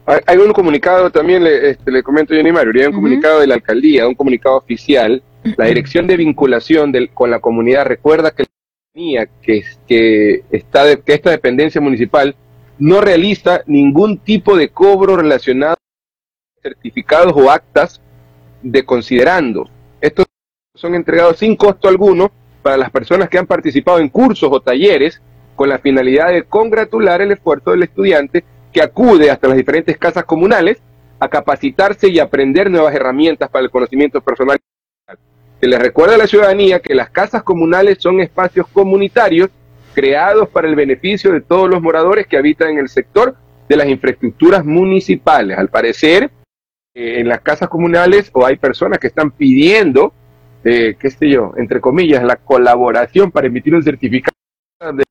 [0.07, 3.47] Hay, hay un comunicado también, le, este, le comento Jenny Mario, hay un comunicado de
[3.47, 5.23] la alcaldía, un comunicado oficial.
[5.57, 8.49] La dirección de vinculación del- con la comunidad recuerda que la
[8.93, 12.35] ciudadanía que, que, está de- que esta dependencia municipal
[12.77, 15.75] no realiza ningún tipo de cobro relacionado
[16.61, 18.01] certificados o actas
[18.61, 19.69] de considerando.
[19.99, 20.25] Estos
[20.75, 25.21] son entregados sin costo alguno para las personas que han participado en cursos o talleres
[25.55, 30.23] con la finalidad de congratular el esfuerzo del estudiante que acude hasta las diferentes casas
[30.23, 30.81] comunales
[31.19, 34.57] a capacitarse y aprender nuevas herramientas para el conocimiento personal.
[35.59, 39.49] Se les recuerda a la ciudadanía que las casas comunales son espacios comunitarios
[39.93, 43.35] creados para el beneficio de todos los moradores que habitan en el sector
[43.69, 45.57] de las infraestructuras municipales.
[45.57, 46.31] Al parecer,
[46.93, 50.13] en las casas comunales o hay personas que están pidiendo,
[50.63, 54.35] eh, qué sé yo, entre comillas, la colaboración para emitir un certificado
[54.93, 55.03] de,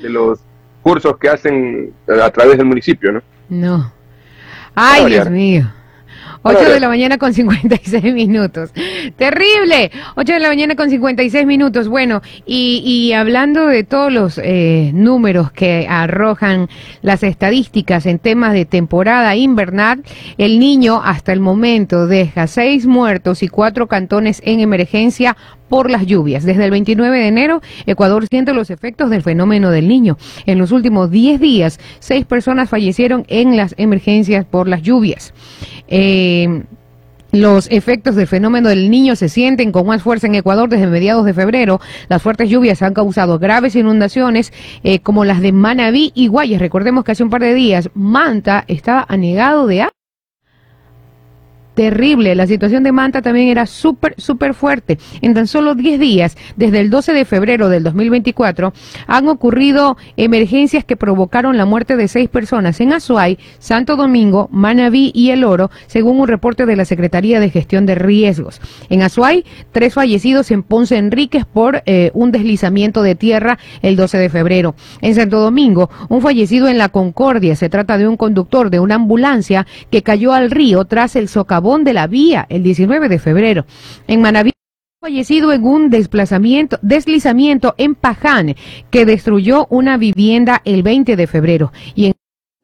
[0.00, 0.40] de los
[0.82, 3.22] cursos que hacen eh, a través del municipio, ¿no?
[3.48, 3.92] No.
[4.74, 5.72] Ay, Dios mío.
[6.42, 8.72] Para 8 de la mañana con 56 minutos.
[9.16, 9.90] Terrible.
[10.16, 11.88] 8 de la mañana con 56 minutos.
[11.88, 16.68] Bueno, y, hablando de todos los eh, números que arrojan
[17.02, 20.02] las estadísticas en temas de temporada invernal,
[20.38, 25.36] el niño hasta el momento deja seis muertos y cuatro cantones en emergencia
[25.68, 26.44] por las lluvias.
[26.44, 30.18] Desde el 29 de enero, Ecuador siente los efectos del fenómeno del niño.
[30.44, 35.32] En los últimos 10 días, seis personas fallecieron en las emergencias por las lluvias.
[35.88, 36.64] Eh,
[37.32, 41.24] los efectos del fenómeno del niño se sienten con más fuerza en Ecuador desde mediados
[41.24, 41.80] de febrero.
[42.08, 46.60] Las fuertes lluvias han causado graves inundaciones eh, como las de Manabí y Guayas.
[46.60, 49.99] Recordemos que hace un par de días Manta estaba anegado de agua.
[51.80, 54.98] Terrible, la situación de Manta también era súper, súper fuerte.
[55.22, 58.74] En tan solo 10 días, desde el 12 de febrero del 2024,
[59.06, 65.10] han ocurrido emergencias que provocaron la muerte de seis personas en Azuay, Santo Domingo, Manabí
[65.14, 68.60] y El Oro, según un reporte de la Secretaría de Gestión de Riesgos.
[68.90, 74.18] En Azuay, tres fallecidos en Ponce Enríquez por eh, un deslizamiento de tierra el 12
[74.18, 74.74] de febrero.
[75.00, 77.56] En Santo Domingo, un fallecido en la Concordia.
[77.56, 81.69] Se trata de un conductor de una ambulancia que cayó al río tras el socavón
[81.78, 83.64] de la vía el 19 de febrero.
[84.08, 84.50] En Manabí,
[85.00, 88.56] fallecido en un desplazamiento, deslizamiento en Paján
[88.90, 92.12] que destruyó una vivienda el 20 de febrero y en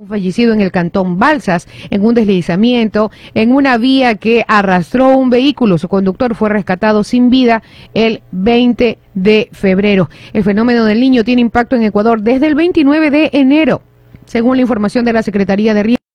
[0.06, 5.78] fallecido en el cantón Balsas en un deslizamiento en una vía que arrastró un vehículo.
[5.78, 7.62] Su conductor fue rescatado sin vida
[7.94, 10.10] el 20 de febrero.
[10.34, 13.80] El fenómeno del niño tiene impacto en Ecuador desde el 29 de enero,
[14.26, 16.05] según la información de la Secretaría de Riesgo.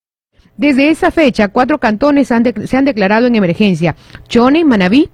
[0.61, 3.95] Desde esa fecha, cuatro cantones se han declarado en emergencia.
[4.27, 5.09] Chone, Manabí,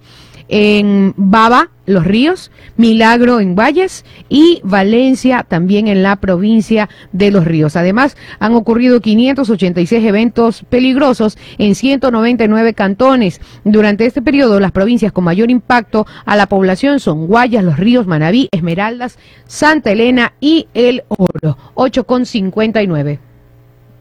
[0.49, 7.45] en Baba, Los Ríos, Milagro en Valles y Valencia también en la provincia de Los
[7.45, 7.77] Ríos.
[7.77, 13.39] Además, han ocurrido 586 eventos peligrosos en 199 cantones.
[13.63, 18.05] Durante este periodo, las provincias con mayor impacto a la población son Guayas, Los Ríos,
[18.05, 21.57] Manabí, Esmeraldas, Santa Elena y El Oro.
[21.75, 23.19] 8,59.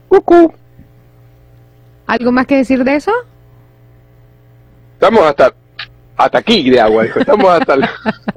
[0.09, 0.51] Cucú.
[2.07, 3.11] ¿Algo más que decir de eso?
[4.93, 5.53] Estamos hasta,
[6.15, 7.19] hasta aquí de agua, dijo.
[7.19, 7.83] Estamos hasta el,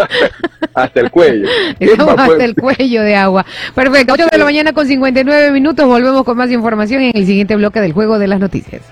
[0.74, 1.48] hasta el cuello.
[1.78, 3.46] ¿Qué Estamos puede hasta el cuello de agua.
[3.74, 4.14] Perfecto.
[4.14, 5.86] 8 de la mañana con 59 minutos.
[5.86, 8.82] Volvemos con más información en el siguiente bloque del Juego de las Noticias.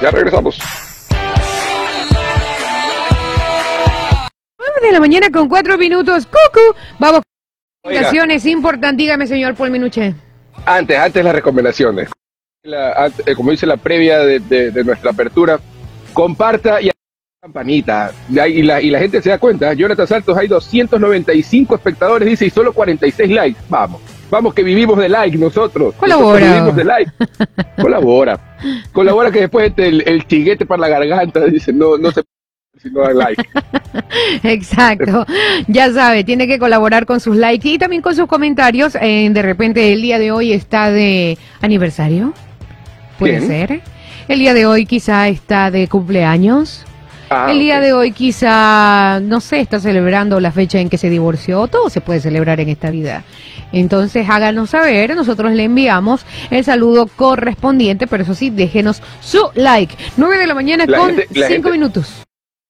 [0.00, 0.58] Ya regresamos.
[4.58, 6.26] 9 de la mañana con 4 minutos.
[6.26, 6.76] ¡Cucu!
[7.00, 7.20] Vamos
[7.82, 8.98] con recomendaciones importantes.
[8.98, 10.14] Dígame, señor Paul Minuche.
[10.64, 12.08] Antes, antes las recomendaciones.
[12.64, 15.60] La- ante- eh, como dice la previa de, de- de nuestra apertura,
[16.14, 16.90] comparta y
[17.42, 22.46] campanita y la, y la gente se da cuenta, Jonathan Santos hay 295 espectadores, dice,
[22.46, 23.60] y solo 46 likes.
[23.68, 24.00] Vamos,
[24.30, 25.94] vamos que vivimos de like nosotros.
[25.96, 26.40] Colabora.
[26.40, 27.12] Nosotros vivimos de like.
[27.82, 28.56] Colabora.
[28.92, 32.22] Colabora que después este, el, el chiguete para la garganta, dice, no, no se
[32.82, 33.42] si no da like.
[34.42, 35.26] Exacto.
[35.68, 38.96] Ya sabe, tiene que colaborar con sus likes y también con sus comentarios.
[39.02, 42.32] Eh, de repente el día de hoy está de aniversario.
[43.18, 43.46] Puede Bien.
[43.48, 43.80] ser.
[44.28, 46.84] El día de hoy quizá está de cumpleaños.
[47.30, 51.10] Ah, el día de hoy quizá, no sé, está celebrando la fecha en que se
[51.10, 51.66] divorció.
[51.68, 53.24] Todo se puede celebrar en esta vida.
[53.72, 59.94] Entonces háganos saber, nosotros le enviamos el saludo correspondiente, pero eso sí, déjenos su like.
[60.16, 62.23] 9 de la mañana La con gente- la 5 gente- minutos.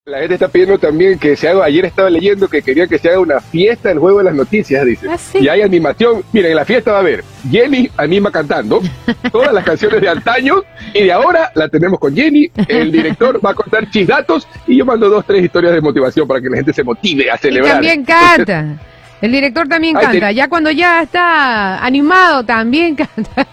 [0.07, 3.09] La gente está pidiendo también que se haga, ayer estaba leyendo que quería que se
[3.09, 5.09] haga una fiesta del juego de las noticias, dice.
[5.09, 5.39] Ah, sí.
[5.39, 6.23] Y hay animación.
[6.31, 8.83] Miren, en la fiesta va a haber Jenny anima cantando
[9.33, 10.63] todas las canciones de antaño
[10.93, 12.51] y de ahora la tenemos con Jenny.
[12.69, 16.39] El director va a contar chisdatos y yo mando dos, tres historias de motivación para
[16.43, 17.73] que la gente se motive a Y celebrar.
[17.73, 18.77] también canta.
[19.23, 20.33] El director también Ay, canta.
[20.33, 23.47] Ya cuando ya está animado, también canta.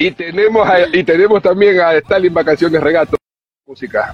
[0.00, 3.16] Y tenemos, a- y tenemos también a Stalin Vacaciones Regato,
[3.68, 4.12] música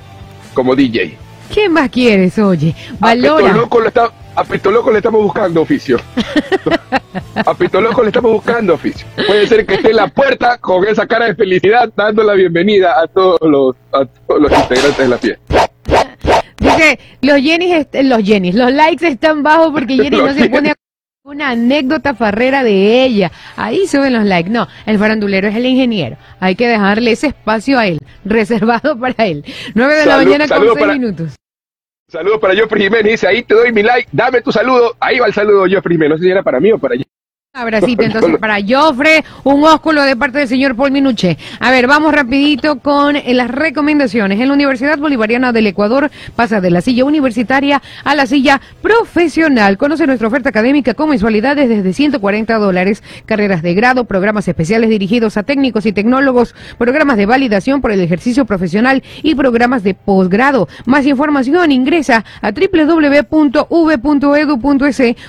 [0.54, 1.16] como DJ.
[1.52, 2.74] ¿Qué más quieres, oye?
[3.00, 3.52] A Pito Valora.
[3.54, 4.44] Loco lo está- a
[4.90, 5.98] le estamos buscando oficio.
[7.46, 9.06] A Pito Loco le estamos buscando oficio.
[9.26, 12.98] Puede ser que esté en la puerta con esa cara de felicidad dando la bienvenida
[12.98, 15.70] a todos los, a todos los integrantes de la fiesta.
[16.58, 20.74] Dice, los Jennys, los Jennys, los likes están bajos porque Jenny no se pone a
[21.24, 23.30] una anécdota farrera de ella.
[23.56, 24.50] Ahí suben los likes.
[24.50, 26.16] No, el farandulero es el ingeniero.
[26.40, 29.44] Hay que dejarle ese espacio a él, reservado para él.
[29.74, 31.37] 9 de la mañana con saludo 6 para- minutos.
[32.08, 33.12] Saludos para Joffrey Jiménez.
[33.12, 34.94] Dice, ahí te doy mi like, dame tu saludo.
[35.00, 36.11] Ahí va el saludo, Joffrey Jiménez.
[36.11, 37.04] No sé si era para mí o para ella.
[37.54, 41.36] Abracito entonces para Jofre, un ósculo de parte del señor Paul Minuche.
[41.60, 44.40] A ver, vamos rapidito con eh, las recomendaciones.
[44.40, 49.76] En la Universidad Bolivariana del Ecuador pasa de la silla universitaria a la silla profesional.
[49.76, 55.36] Conoce nuestra oferta académica con mensualidades desde 140 dólares, carreras de grado, programas especiales dirigidos
[55.36, 60.68] a técnicos y tecnólogos, programas de validación por el ejercicio profesional y programas de posgrado.
[60.86, 63.72] Más información ingresa a www.v.edu.es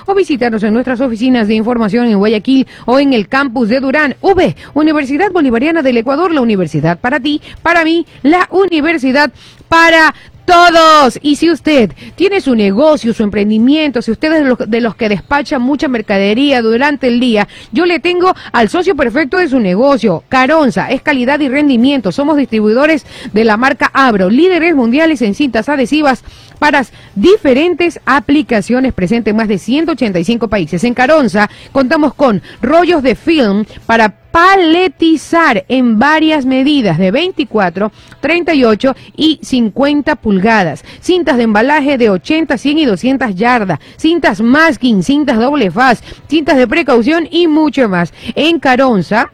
[0.05, 4.15] o visítanos en nuestras oficinas de información en Guayaquil o en el campus de Durán.
[4.21, 9.31] V, Universidad Bolivariana del Ecuador, la universidad para ti, para mí, la universidad
[9.67, 10.13] para
[10.45, 11.19] todos.
[11.21, 14.95] Y si usted tiene su negocio, su emprendimiento, si usted es de los, de los
[14.95, 19.59] que despachan mucha mercadería durante el día, yo le tengo al socio perfecto de su
[19.59, 20.23] negocio.
[20.29, 22.11] Caronza, es calidad y rendimiento.
[22.11, 26.23] Somos distribuidores de la marca Abro, líderes mundiales en cintas adhesivas
[26.63, 30.85] para diferentes aplicaciones presentes en más de 185 países.
[30.85, 38.95] En Caronza contamos con rollos de film para paletizar en varias medidas de 24, 38
[39.17, 40.85] y 50 pulgadas.
[41.01, 43.79] Cintas de embalaje de 80, 100 y 200 yardas.
[43.97, 48.13] Cintas masking, cintas doble faz, cintas de precaución y mucho más.
[48.35, 49.33] En Caronza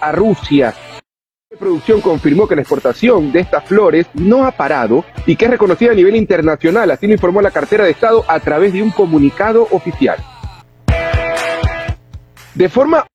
[0.00, 0.72] a Rusia.
[1.50, 5.50] La producción confirmó que la exportación de estas flores no ha parado y que es
[5.50, 6.92] reconocida a nivel internacional.
[6.92, 10.18] Así lo informó la cartera de Estado a través de un comunicado oficial.
[12.54, 13.06] De forma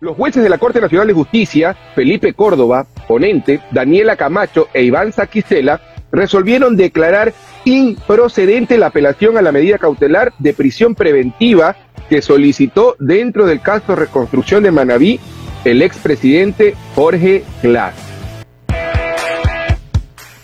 [0.00, 5.12] los jueces de la Corte Nacional de Justicia, Felipe Córdoba, ponente, Daniela Camacho e Iván
[5.12, 5.80] Saquicela,
[6.10, 7.34] resolvieron declarar
[7.64, 11.76] improcedente la apelación a la medida cautelar de prisión preventiva
[12.08, 15.20] que solicitó dentro del caso reconstrucción de Manabí
[15.64, 17.94] el expresidente Jorge Glass.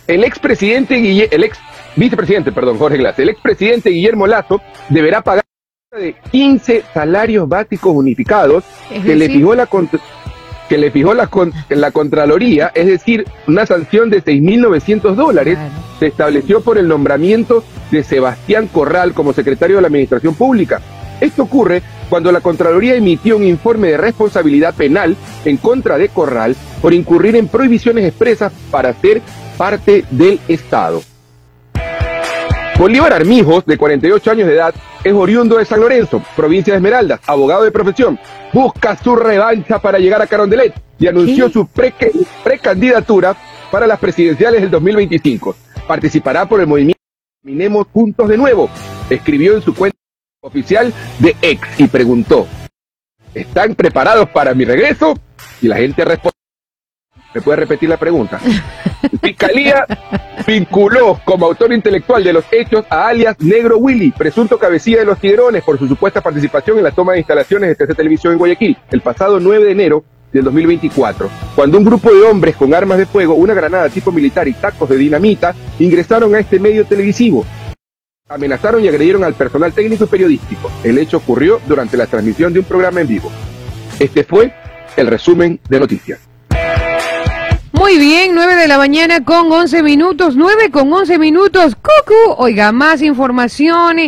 [0.06, 0.96] El expresidente
[1.30, 1.58] el ex
[1.96, 4.60] vicepresidente, perdón, Jorge Glass, el expresidente Guillermo Lazo
[4.90, 5.46] deberá pagar
[5.96, 9.66] de 15 salarios básicos unificados Es que le fijó la
[10.68, 15.74] que le fijó la, con- la Contraloría, es decir, una sanción de 6.900 dólares claro.
[16.00, 20.80] se estableció por el nombramiento de Sebastián Corral como secretario de la Administración Pública.
[21.20, 26.56] Esto ocurre cuando la Contraloría emitió un informe de responsabilidad penal en contra de Corral
[26.82, 29.22] por incurrir en prohibiciones expresas para ser
[29.56, 31.00] parte del Estado.
[32.78, 37.20] Bolívar Armijos, de 48 años de edad, es oriundo de San Lorenzo, provincia de Esmeraldas,
[37.26, 38.18] abogado de profesión.
[38.52, 41.66] Busca su revancha para llegar a Carondelet y anunció su
[42.44, 43.34] precandidatura
[43.70, 45.56] para las presidenciales del 2025.
[45.88, 47.00] Participará por el movimiento
[47.42, 48.68] Minemos Juntos de Nuevo.
[49.08, 49.96] Escribió en su cuenta
[50.42, 52.46] oficial de ex y preguntó,
[53.32, 55.14] ¿están preparados para mi regreso?
[55.62, 56.35] Y la gente respondió,
[57.34, 58.38] ¿me puede repetir la pregunta?
[59.22, 59.86] Fiscalía
[60.46, 65.18] vinculó como autor intelectual de los hechos a alias Negro Willy, presunto cabecilla de los
[65.18, 68.76] Tiguerones por su supuesta participación en la toma de instalaciones de TC Televisión en Guayaquil
[68.90, 73.06] el pasado 9 de enero del 2024, cuando un grupo de hombres con armas de
[73.06, 77.44] fuego, una granada tipo militar y tacos de dinamita ingresaron a este medio televisivo.
[78.28, 80.70] Amenazaron y agredieron al personal técnico y periodístico.
[80.82, 83.30] El hecho ocurrió durante la transmisión de un programa en vivo.
[84.00, 84.52] Este fue
[84.96, 86.20] el resumen de noticias.
[87.78, 92.34] Muy bien, 9 de la mañana con 11 minutos, 9 con 11 minutos, cucu.
[92.38, 93.98] Oiga, más información.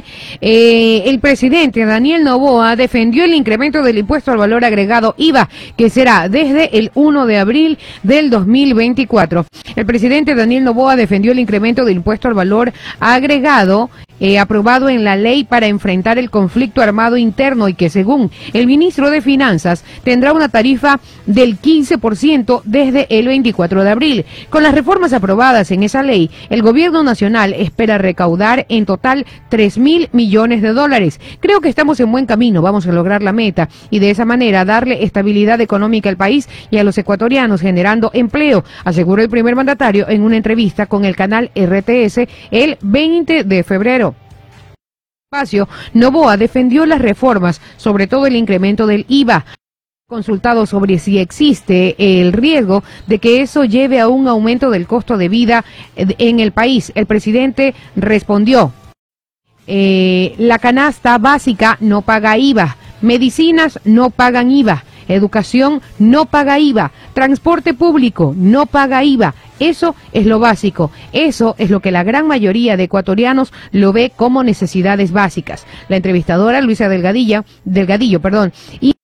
[0.41, 5.91] Eh, el presidente Daniel Novoa defendió el incremento del impuesto al valor agregado IVA, que
[5.91, 9.45] será desde el 1 de abril del 2024.
[9.77, 13.91] El presidente Daniel Novoa defendió el incremento del impuesto al valor agregado
[14.21, 18.67] eh, aprobado en la ley para enfrentar el conflicto armado interno y que según el
[18.67, 24.25] ministro de Finanzas tendrá una tarifa del 15% desde el 24 de abril.
[24.51, 29.79] Con las reformas aprobadas en esa ley, el gobierno nacional espera recaudar en total 3
[29.79, 31.21] mil millones de dólares.
[31.41, 34.65] Creo que estamos en buen camino, vamos a lograr la meta y de esa manera
[34.65, 40.09] darle estabilidad económica al país y a los ecuatorianos generando empleo, aseguró el primer mandatario
[40.09, 44.15] en una entrevista con el canal RTS el 20 de febrero
[45.31, 49.45] espacio, Novoa defendió las reformas, sobre todo el incremento del IVA.
[50.09, 55.19] Consultado sobre si existe el riesgo de que eso lleve a un aumento del costo
[55.19, 58.73] de vida eh, en el país, el presidente respondió,
[59.67, 66.91] eh, la canasta básica no paga IVA, medicinas no pagan IVA, educación no paga IVA,
[67.13, 69.35] transporte público no paga IVA.
[69.61, 74.11] Eso es lo básico, eso es lo que la gran mayoría de ecuatorianos lo ve
[74.17, 75.67] como necesidades básicas.
[75.91, 78.95] La entrevistadora Luisa Delgadilla, Delgadillo, perdón, y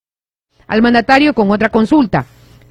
[0.67, 2.27] al mandatario con otra consulta.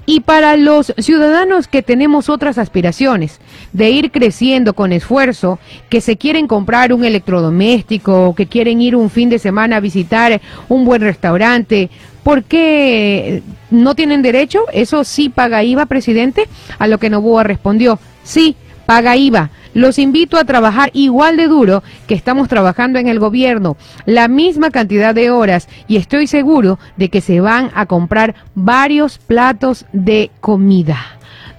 [0.06, 3.40] Y para los ciudadanos que tenemos otras aspiraciones
[3.72, 8.98] de ir creciendo con esfuerzo, que se quieren comprar un electrodoméstico, o que quieren ir
[8.98, 11.90] un fin de semana a visitar un buen restaurante,
[12.22, 14.66] ¿por qué no tienen derecho?
[14.74, 16.50] ¿Eso sí paga IVA, presidente?
[16.80, 19.52] A lo que Novoa respondió, sí, paga IVA.
[19.74, 24.70] Los invito a trabajar igual de duro que estamos trabajando en el gobierno, la misma
[24.70, 30.30] cantidad de horas y estoy seguro de que se van a comprar varios platos de
[30.42, 30.98] comida.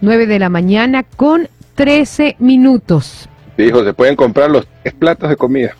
[0.00, 3.28] 9 de la mañana con 13 minutos.
[3.56, 5.74] Dijo, se pueden comprar los tres platos de comida.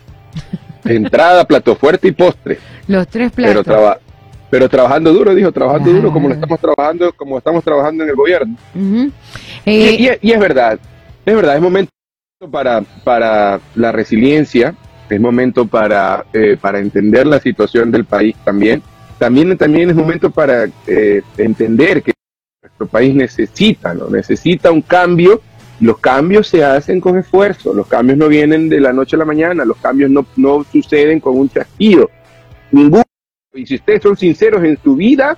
[0.84, 2.58] Entrada, plato fuerte y postre.
[2.88, 3.64] Los tres Pero, platos.
[3.64, 3.98] traba-
[4.50, 8.16] pero trabajando duro, dijo, trabajando duro como lo estamos trabajando, como estamos trabajando en el
[8.16, 8.56] gobierno.
[9.66, 10.78] Eh, y- y es verdad,
[11.26, 11.90] es verdad, es momento
[12.48, 14.74] para, para la resiliencia,
[15.08, 18.82] es momento para, eh, para entender la situación del país también.
[19.18, 22.12] También, también es momento para eh, entender que
[22.62, 24.08] nuestro país necesita, ¿no?
[24.08, 25.40] necesita un cambio.
[25.80, 29.24] Los cambios se hacen con esfuerzo, los cambios no vienen de la noche a la
[29.24, 32.10] mañana, los cambios no, no suceden con un chasquido.
[32.70, 33.02] Ningún,
[33.52, 35.36] y si ustedes son sinceros en su vida,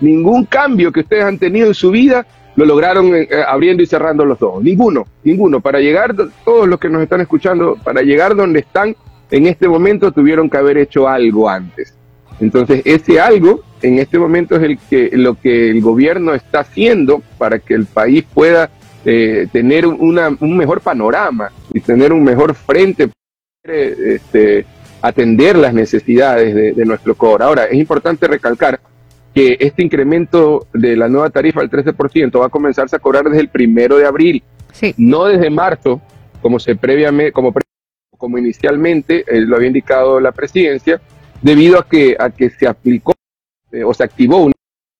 [0.00, 2.26] ningún cambio que ustedes han tenido en su vida
[2.58, 4.64] lo lograron eh, eh, abriendo y cerrando los ojos.
[4.64, 5.60] Ninguno, ninguno.
[5.60, 6.12] Para llegar,
[6.44, 8.96] todos los que nos están escuchando, para llegar donde están
[9.30, 11.94] en este momento tuvieron que haber hecho algo antes.
[12.40, 17.22] Entonces, ese algo en este momento es el que, lo que el gobierno está haciendo
[17.38, 18.70] para que el país pueda
[19.04, 23.08] eh, tener una- un mejor panorama y tener un mejor frente
[23.62, 24.66] para eh, este,
[25.00, 27.44] atender las necesidades de, nuestro cobro.
[27.44, 28.80] Ahora, es importante recalcar
[29.38, 33.40] que este incremento de la nueva tarifa al 13% va a comenzarse a cobrar desde
[33.40, 34.94] el primero de abril, sí.
[34.96, 36.00] no desde marzo,
[36.42, 37.64] como se previamente, como, pre-
[38.16, 41.00] como inicialmente eh, lo había indicado la presidencia,
[41.40, 43.12] debido a que, a que se aplicó
[43.70, 44.52] eh, o se activó un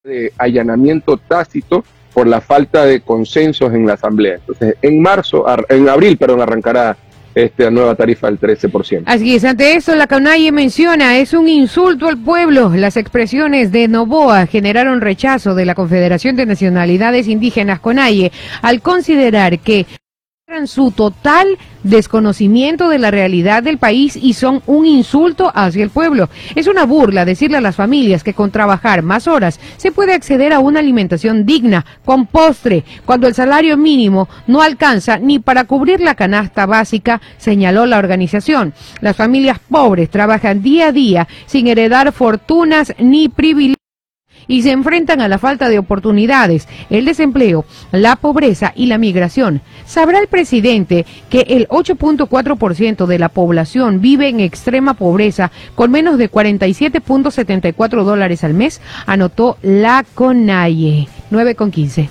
[0.05, 1.83] de allanamiento tácito
[2.13, 4.35] por la falta de consensos en la Asamblea.
[4.35, 6.95] Entonces, en marzo, ar- en abril, perdón, arrancará
[7.35, 9.03] esta nueva tarifa del 13%.
[9.05, 12.71] Así es, ante eso la CONAIE menciona, es un insulto al pueblo.
[12.75, 19.59] Las expresiones de Novoa generaron rechazo de la Confederación de Nacionalidades Indígenas CONAIE al considerar
[19.59, 19.85] que
[20.49, 25.91] muestran su total desconocimiento de la realidad del país y son un insulto hacia el
[25.91, 26.27] pueblo.
[26.55, 30.51] Es una burla decirle a las familias que con trabajar más horas se puede acceder
[30.51, 36.01] a una alimentación digna, con postre, cuando el salario mínimo no alcanza ni para cubrir
[36.01, 38.73] la canasta básica, señaló la organización.
[39.01, 43.78] Las familias pobres trabajan día a día sin heredar fortunas ni privilegios
[44.49, 49.61] y se enfrentan a la falta de oportunidades, el desempleo, la pobreza y la migración.
[49.85, 56.17] ¿Sabrá el presidente que el 8.4% de la población vive en extrema pobreza con menos
[56.17, 58.81] de 47.74 dólares al mes?
[59.05, 61.07] Anotó la CONAIE.
[61.29, 62.09] 9 con 15.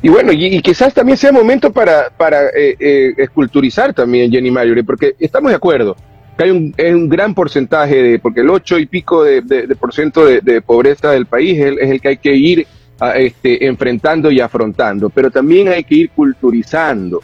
[0.00, 4.82] Y bueno, y, quizás también sea momento para, para eh, eh, esculturizar también Jenny Mayuri,
[4.82, 5.94] porque estamos de acuerdo
[6.36, 9.42] que hay un, es un gran porcentaje, de, porque el 8 y pico de,
[9.78, 12.66] por ciento de, pobreza del país es es el que hay que ir
[13.00, 17.22] a, este, enfrentando y afrontando, pero también hay que ir culturizando,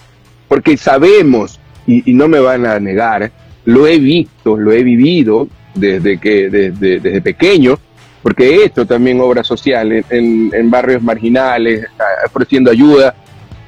[0.49, 3.31] porque sabemos, y, y no me van a negar,
[3.65, 7.79] lo he visto, lo he vivido desde, que, desde, desde pequeño,
[8.23, 11.87] porque he hecho también obras sociales en, barrios marginales,
[12.27, 13.15] ofreciendo ayuda,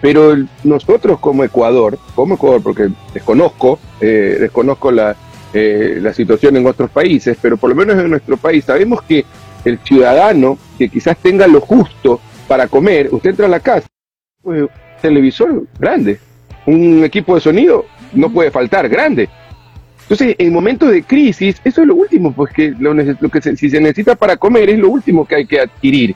[0.01, 5.17] pero nosotros como Ecuador, como Ecuador, porque desconozco, eh, desconozco la,
[5.53, 9.25] eh, la situación en otros países, pero por lo menos en nuestro país sabemos que
[9.65, 13.87] el ciudadano que quizás tenga lo justo para comer, usted entra a la casa,
[14.43, 14.65] pues
[15.01, 16.19] televisor grande,
[16.67, 19.29] un equipo de sonido no puede faltar, grande.
[20.03, 23.57] Entonces, en momentos de crisis, eso es lo último, pues que lo, lo que se-
[23.57, 26.15] si se necesita para comer es lo último que hay que adquirir.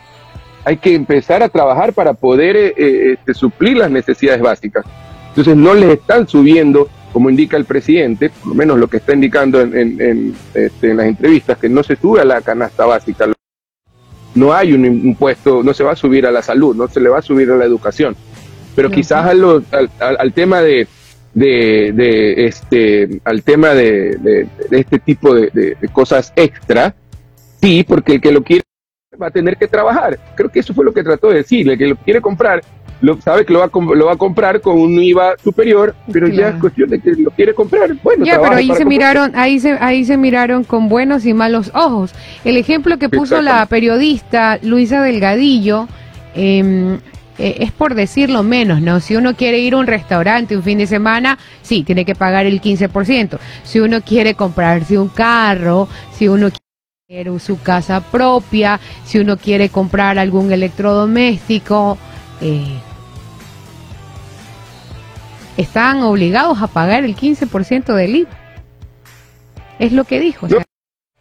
[0.65, 4.85] Hay que empezar a trabajar para poder eh, eh, este, suplir las necesidades básicas.
[5.29, 9.15] Entonces, no les están subiendo, como indica el presidente, por lo menos lo que está
[9.15, 12.85] indicando en, en- en, este, en las entrevistas, que no se sube a la canasta
[12.85, 13.27] básica.
[14.35, 17.09] No hay un impuesto, no se va a subir a la salud, no se le
[17.09, 18.15] va a subir a la educación.
[18.75, 20.87] Pero quizás a lo- al, al- al tema de,
[21.33, 26.95] de, de, este al tema de, de- de este tipo de cosas extra,
[27.63, 28.63] sí, porque el que lo quiere
[29.21, 30.19] va a tener que trabajar.
[30.37, 32.63] Creo que eso fue lo que trató de decir, el que lo quiere comprar,
[33.01, 36.29] lo, sabe que lo va, a, lo va a comprar con un IVA superior, pero
[36.29, 37.95] ya es cuestión de que lo quiere comprar.
[38.03, 38.89] Bueno, Ya, pero ahí se comprar.
[38.89, 42.15] miraron, ahí se, ahí se miraron con buenos y malos ojos.
[42.45, 45.89] El ejemplo que puso la periodista Luisa Delgadillo
[46.35, 46.99] em,
[47.39, 49.01] eh, es por decirlo menos, ¿no?
[49.01, 52.47] Si uno quiere ir a un restaurante un fin de semana, sí, tiene que pagar
[52.47, 53.39] el 15%.
[53.63, 56.49] Si uno quiere comprarse un carro, si uno
[57.07, 61.99] quiere su casa propia, si uno quiere comprar algún electrodoméstico,
[62.41, 62.79] eh,
[65.57, 68.31] están obligados a pagar el 15% del IVA.
[69.79, 70.47] Es lo que dijo.
[70.47, 70.65] o sea,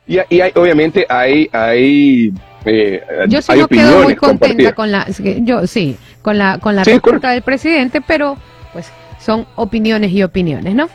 [0.08, 2.34] Y, y hay, obviamente hay, hay,
[2.66, 5.08] eh, yo sí no quedo muy contenta con la,
[5.42, 8.38] yo sí, con la con la Sí, respuesta del presidente, pero
[8.74, 8.88] pues
[9.20, 10.88] son opiniones y opiniones, ¿no?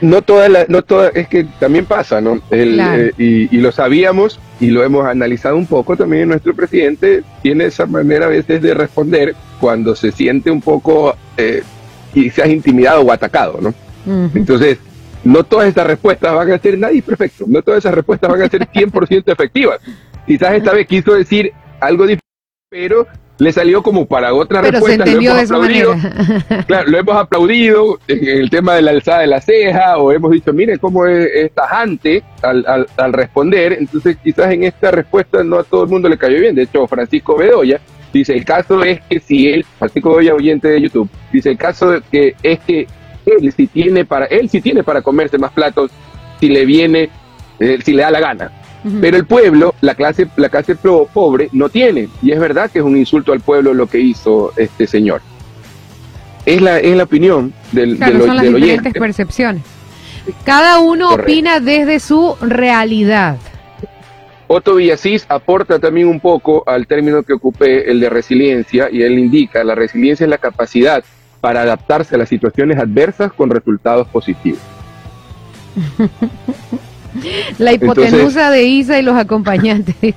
[0.00, 2.40] No toda la, no toda, es que también pasa, ¿no?
[2.50, 3.02] El, Claro.
[3.02, 6.28] eh, y, y lo sabíamos y lo hemos analizado un poco también.
[6.28, 11.62] Nuestro presidente tiene esa manera a veces de responder cuando se siente un poco eh,
[12.12, 13.68] quizás intimidado o atacado, ¿no?
[14.06, 14.30] Ujú.
[14.38, 14.78] Entonces,
[15.24, 18.42] no todas estas respuestas van a ser, nadie es perfecto, no todas esas respuestas van
[18.42, 19.78] a ser 100% efectivas.
[20.26, 22.20] Quizás esta vez quiso decir algo diferente,
[22.70, 23.06] pero
[23.38, 25.04] le salió como para otra Pero se respuesta.
[25.04, 25.96] lo entendió hemos de aplaudido.
[25.96, 26.64] manera.
[26.66, 30.30] Claro, lo hemos aplaudido en el tema de la alzada de la ceja, o hemos
[30.30, 33.72] dicho, mire cómo es, es tajante al, al- al responder.
[33.78, 36.54] Entonces, quizás en esta respuesta no a todo el mundo le cayó bien.
[36.54, 37.80] De hecho, Francisco Bedoya
[38.12, 41.90] dice: el caso es que si él, Francisco Bedoya, oyente de YouTube, dice: el caso
[41.90, 42.86] de que es que
[43.26, 45.90] él sí tiene para, él sí tiene para comerse más platos
[46.40, 47.10] si le viene,
[47.58, 48.50] eh, si le da la gana.
[49.02, 52.08] Pero el pueblo, la clase, la clase pro- pobre, no tiene.
[52.22, 55.20] Y es verdad que es un insulto al pueblo lo que hizo este señor.
[56.46, 58.98] Es la, es la opinión del, Claro, del, son las del diferentes oyente.
[59.00, 59.62] percepciones.
[60.44, 61.30] Cada uno Correcto.
[61.30, 63.36] opina desde su realidad.
[64.52, 69.16] Otto Villasís aporta también un poco al término que ocupé, el de resiliencia, y él
[69.16, 71.04] indica, la resiliencia es la capacidad
[71.40, 74.58] para adaptarse a las situaciones adversas con resultados positivos.
[77.58, 79.94] La hipotenusa Entonces- de Isa y los acompañantes.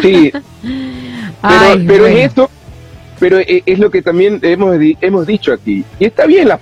[0.00, 0.44] Sí, pero,
[1.42, 2.16] Ay, pero bueno.
[2.18, 2.50] es esto,
[3.20, 5.84] pero e- es, lo que también hemos, hemos dicho aquí.
[5.98, 6.58] Y está bien las,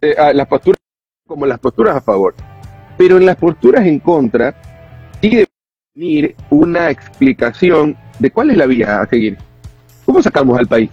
[0.00, 0.78] eh, ah, las posturas
[1.26, 2.34] como las posturas a favor.
[3.02, 4.54] Pero en las posturas en contra,
[5.20, 5.48] debe
[5.92, 9.38] venir una explicación de cuál es la vía a seguir.
[10.06, 10.88] ¿Cómo sacamos al país?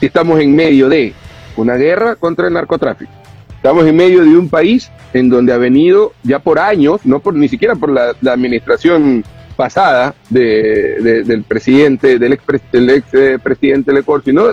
[0.00, 1.12] Si estamos en medio de
[1.58, 3.12] una guerra contra el narcotráfico.
[3.56, 7.34] Estamos en medio de un país en donde ha venido ya por años, no por
[7.34, 9.22] ni siquiera por la, administración
[9.54, 12.42] pasada de, de- del presidente, del ex,
[12.72, 14.44] del ex eh, presidente del Ecuador, sino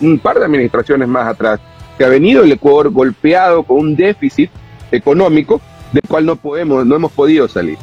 [0.00, 1.60] un par de administraciones más atrás,
[1.98, 4.50] que ha venido el Ecuador golpeado con un déficit
[4.90, 5.60] económico
[5.92, 7.78] del cual no podemos, no hemos podido salir.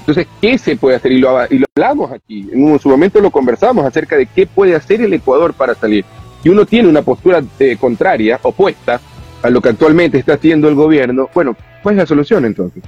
[0.00, 1.12] Entonces, ¿qué se puede hacer?
[1.12, 4.74] Y lo, y lo hablamos aquí, en su momento lo conversamos acerca de qué puede
[4.74, 6.04] hacer el Ecuador para salir.
[6.42, 9.00] Y uno tiene una postura eh, contraria, opuesta
[9.42, 11.28] a lo que actualmente está haciendo el gobierno.
[11.34, 12.82] Bueno, ¿cuál es la solución entonces?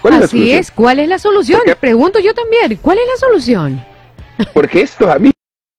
[0.00, 0.58] ¿Cuál es la Así solución?
[0.58, 1.60] es, ¿cuál es la solución?
[1.64, 3.84] Porque- Pregunto yo también, ¿cuál es la solución?
[4.52, 5.28] Porque esto a mí,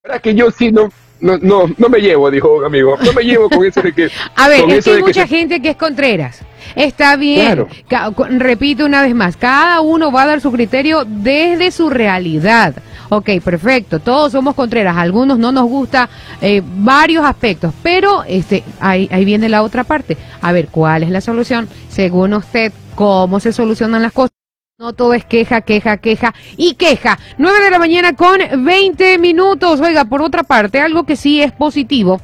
[0.02, 0.88] la verdad que yo sí no,
[1.20, 4.08] no, no, no me llevo, dijo un amigo, no me llevo con eso de que...
[4.36, 6.40] A ver, es que hay que mucha se- gente que es Contreras.
[6.74, 7.66] Está bien.
[7.88, 8.14] Claro.
[8.38, 12.74] Repito una vez más, cada uno va a dar su criterio desde su realidad.
[13.10, 14.00] Ok, perfecto.
[14.00, 14.96] Todos somos Contreras.
[14.96, 16.08] Algunos no nos gusta
[16.40, 20.16] eh, varios aspectos, pero este, ahí, ahí viene la otra parte.
[20.40, 21.68] A ver, ¿cuál es la solución?
[21.88, 24.32] Según usted, ¿cómo se solucionan las cosas?
[24.78, 27.18] No todo es queja, queja, queja y queja.
[27.38, 29.80] 9 de la mañana con 20 minutos.
[29.80, 32.20] Oiga, por otra parte, algo que sí es positivo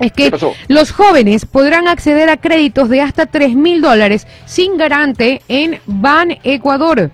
[0.00, 0.32] es que
[0.68, 6.38] los jóvenes podrán acceder a créditos de hasta 3 mil dólares sin garante en Ban
[6.42, 7.10] Ecuador.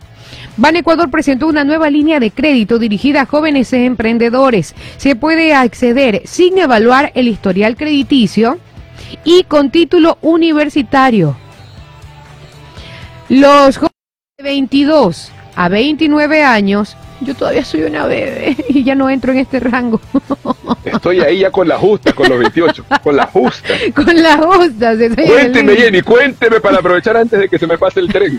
[0.56, 4.74] Ban Ecuador presentó una nueva línea de crédito dirigida a jóvenes emprendedores.
[4.96, 8.58] Se puede acceder sin evaluar el historial crediticio
[9.24, 11.36] y con título universitario.
[13.28, 13.92] Los jóvenes
[14.38, 19.38] de 22 a 29 años, yo todavía soy una bebé y ya no entro en
[19.38, 20.00] este rango.
[20.84, 23.74] Estoy ahí ya con la justa, con los 28, con la justa.
[23.94, 25.76] Con en el Cuénteme.
[25.76, 28.38] Jenny, cuénteme para aprovechar antes de que se me pase el tren.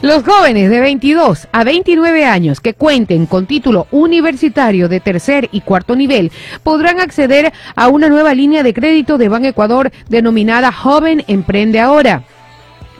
[0.00, 5.60] Los jóvenes de 22 a 29 años que cuenten con título universitario de tercer y
[5.60, 6.32] cuarto nivel
[6.62, 12.24] podrán acceder a una nueva línea de crédito de Ban Ecuador denominada Joven Emprende Ahora.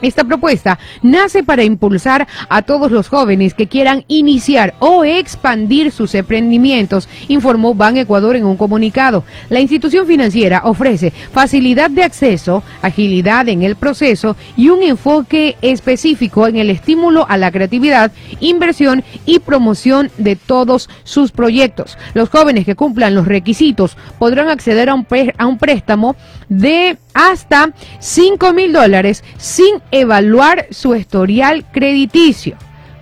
[0.03, 6.13] Esta propuesta nace para impulsar a todos los jóvenes que quieran iniciar o expandir sus
[6.13, 9.23] emprendimientos, informó Ban Ecuador en un comunicado.
[9.49, 16.47] La institución financiera ofrece facilidad de acceso, agilidad en el proceso y un enfoque específico
[16.47, 21.97] en el estímulo a la creatividad, inversión y promoción de todos sus proyectos.
[22.13, 26.17] Los jóvenes que cumplan los requisitos podrán acceder a un, préstamo
[26.49, 32.55] de hasta 5 mil dólares sin evaluar su historial crediticio.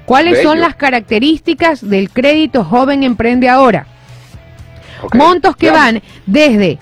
[0.06, 3.88] ¿Cuáles son las características del crédito joven emprende ahora?
[5.14, 6.80] Montos que van desde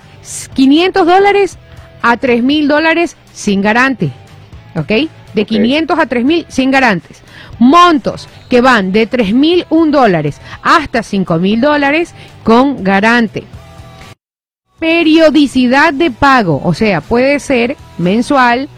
[0.53, 1.57] 500 dólares
[2.01, 4.11] a 3 mil dólares sin garante.
[4.75, 5.09] ¿Ok?
[5.33, 7.21] De 500 a 3 mil sin garantes.
[7.59, 13.43] Montos que van de 3 mil dólares hasta 5 mil dólares con garante.
[14.79, 18.69] Periodicidad de pago, o sea, puede ser mensual,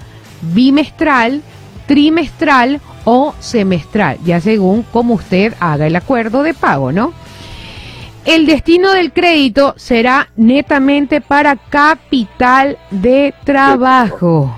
[0.41, 1.41] bimestral,
[1.86, 7.14] trimestral o semestral, ya según como usted haga el acuerdo de pago, ¿no?
[8.26, 14.56] El destino del crédito será netamente para capital de trabajo.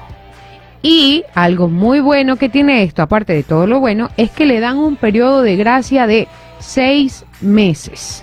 [0.81, 4.59] Y algo muy bueno que tiene esto, aparte de todo lo bueno, es que le
[4.59, 6.27] dan un periodo de gracia de
[6.59, 8.22] seis meses.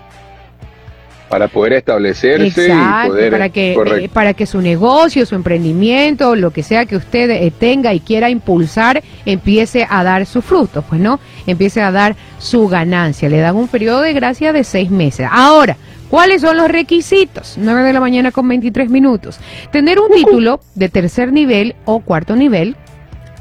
[1.31, 3.31] Para poder establecerse y poder...
[3.31, 4.05] para que, correcto.
[4.05, 8.01] eh, para que su negocio, su emprendimiento, lo que sea que usted eh, tenga y
[8.01, 13.29] quiera impulsar, empiece a dar su fruto, pues no, empiece a dar su ganancia.
[13.29, 15.29] Le dan un periodo de gracia de seis meses.
[15.31, 15.77] Ahora,
[16.09, 17.55] ¿cuáles son los requisitos?
[17.57, 19.39] 9 de la mañana con 23 minutos.
[19.71, 22.75] Tener un título de tercer nivel o cuarto nivel,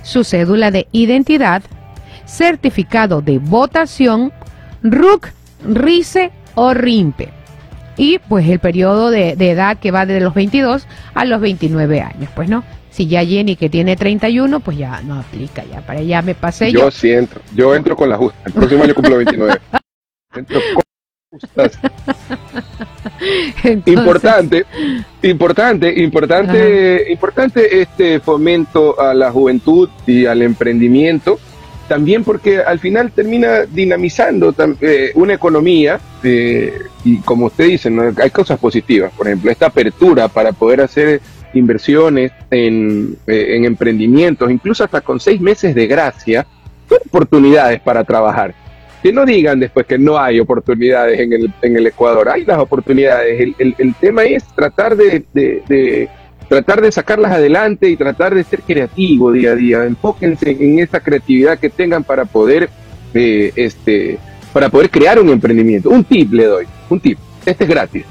[0.03, 1.63] su cédula de identidad,
[2.25, 4.31] certificado de votación,
[4.83, 5.31] RUC,
[5.65, 7.38] RICE o RIMPE.
[7.99, 11.99] Y pues el periodo de, de edad que va desde los 22 a los 29
[11.99, 12.63] años, pues no.
[12.91, 16.71] Si ya Jenny que tiene 31, pues ya no aplica, ya para allá me pasé
[16.71, 16.79] yo.
[16.79, 17.41] Yo sí entro.
[17.53, 18.39] Yo entro con la justa.
[18.45, 19.59] El próximo año cumplo 29.
[20.35, 20.83] Entro con
[21.39, 21.79] justas.
[23.63, 24.65] Entonces, Importante,
[25.21, 31.39] importante, importante, importante este fomento a la juventud y al emprendimiento,
[31.89, 36.71] también porque al final termina dinamizando eh, una economía eh,
[37.03, 38.13] y como usted dice, ¿no?
[38.21, 41.19] hay cosas positivas, por ejemplo, esta apertura para poder hacer
[41.53, 46.45] inversiones en, eh, en emprendimientos, incluso hasta con seis meses de gracia,
[46.87, 48.53] son oportunidades para trabajar.
[49.01, 52.59] Que no digan después que no hay oportunidades en el, en el Ecuador, hay las
[52.59, 53.39] oportunidades.
[53.41, 55.23] El, el- el tema es tratar de-
[56.49, 59.85] tratar de sacarlas adelante y tratar de ser creativo día a día.
[59.85, 62.69] Enfóquense en esa creatividad que tengan para poder,
[63.13, 64.17] eh, este,
[64.51, 65.89] para poder crear un emprendimiento.
[65.89, 67.17] Un tip le doy, un tip.
[67.45, 68.03] Este es gratis.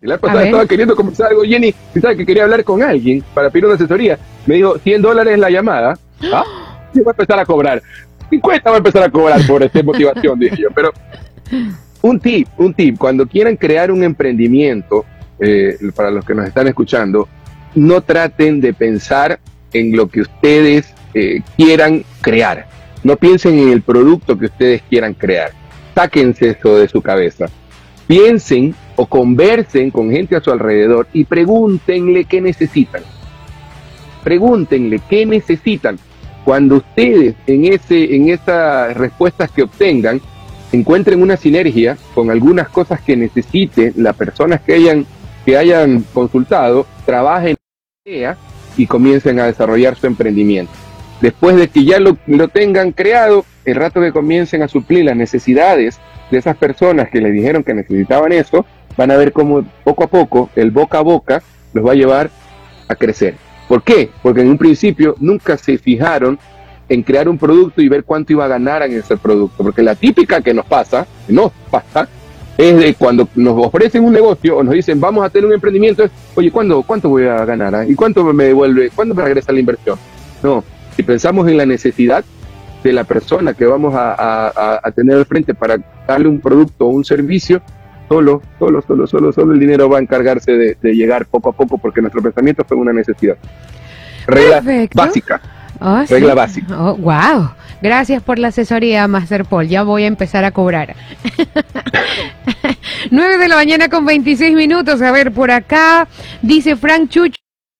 [0.00, 3.66] La pasada estaba queriendo conversar algo, Jenny, pensaba que quería hablar con alguien para pedir
[3.66, 4.18] una asesoría.
[4.46, 5.98] Me dijo 100 dólares la llamada.
[6.32, 6.44] ¿Ah?
[6.94, 7.82] voy a empezar a cobrar.
[8.30, 10.68] 50 voy a empezar a cobrar por esta motivación, dije yo.
[10.74, 10.92] Pero
[12.02, 15.04] un tip, un tip, cuando quieran crear un emprendimiento,
[15.38, 17.28] eh, para los que nos están escuchando,
[17.76, 19.38] no traten de pensar
[19.72, 22.66] en lo que ustedes eh, quieran crear.
[23.04, 25.52] No piensen en el producto que ustedes quieran crear.
[25.94, 27.46] Sáquense eso de su cabeza.
[28.06, 33.02] Piensen o conversen con gente a su alrededor y pregúntenle qué necesitan.
[34.24, 35.98] Pregúntenle qué necesitan.
[36.44, 40.20] Cuando ustedes en, ese, en esas respuestas que obtengan
[40.72, 45.06] encuentren una sinergia con algunas cosas que necesiten las personas que hayan,
[45.44, 47.56] que hayan consultado, trabajen
[48.76, 50.72] y comiencen a desarrollar su emprendimiento.
[51.20, 55.16] Después de que ya lo, lo tengan creado, el rato que comiencen a suplir las
[55.16, 55.98] necesidades
[56.30, 58.64] de esas personas que le dijeron que necesitaban eso,
[58.96, 61.42] van a ver cómo poco a poco el boca a boca
[61.72, 62.30] los va a llevar
[62.86, 63.34] a crecer.
[63.68, 64.08] ¿Por qué?
[64.22, 66.38] Porque en un principio nunca se fijaron
[66.88, 69.64] en crear un producto y ver cuánto iba a ganar en ese producto.
[69.64, 72.08] Porque la típica que nos pasa, nos pasa,
[72.58, 76.04] es de cuando nos ofrecen un negocio o nos dicen vamos a tener un emprendimiento,
[76.04, 77.74] es, oye, ¿cuándo, cuánto voy a ganar?
[77.74, 77.86] Ah?
[77.86, 78.90] ¿Y cuánto me devuelve?
[78.94, 79.98] ¿Cuándo me regresa la inversión?
[80.42, 82.24] No, si pensamos en la necesidad
[82.82, 85.76] de la persona que vamos a, tener al frente para
[86.06, 87.60] darle un producto o un servicio,
[88.08, 91.78] solo, solo, solo, solo, solo el dinero va a encargarse de, llegar poco a poco
[91.78, 93.36] porque nuestro pensamiento fue una necesidad.
[94.26, 94.62] Regla
[94.94, 95.40] básica.
[95.80, 96.74] Oh, Regla básica.
[96.80, 97.50] Oh, wow.
[97.82, 99.68] Gracias por la asesoría, Master Paul.
[99.68, 100.96] Ya voy a empezar a cobrar.
[103.10, 105.02] 9 de la mañana con 26 minutos.
[105.02, 106.08] A ver, por acá
[106.42, 107.36] dice Frank Chucho.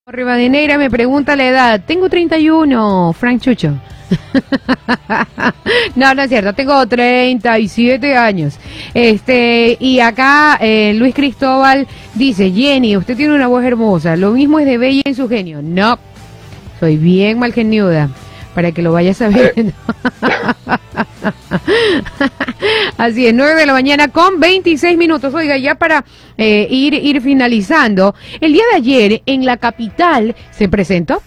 [0.07, 1.80] Rivadeneira me pregunta la edad.
[1.84, 3.74] Tengo 31, Frank Chucho.
[5.97, 8.59] no, no es cierto, tengo 37 años.
[8.94, 14.59] Este, y acá eh, Luis Cristóbal dice, Jenny, usted tiene una voz hermosa, lo mismo
[14.59, 15.61] es de Bella en su genio.
[15.62, 15.99] No,
[16.78, 18.11] soy bien mal geniuda,
[18.57, 19.74] para que lo vayas sabiendo.
[22.96, 25.34] Así es, 9 de la mañana con 26 minutos.
[25.34, 26.07] Oiga, ya para
[26.38, 31.20] eh, ir, ir finalizando, el día de ayer en la capital se presentó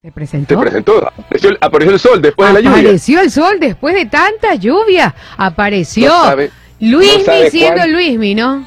[0.00, 0.54] se presentó.
[0.54, 1.12] Se presentó.
[1.60, 2.80] Apareció, el sol después de la lluvia.
[2.80, 5.12] Apareció el sol después de tanta lluvia.
[5.36, 6.12] Apareció.
[6.78, 8.66] Luismi siendo Luismi, ¿no?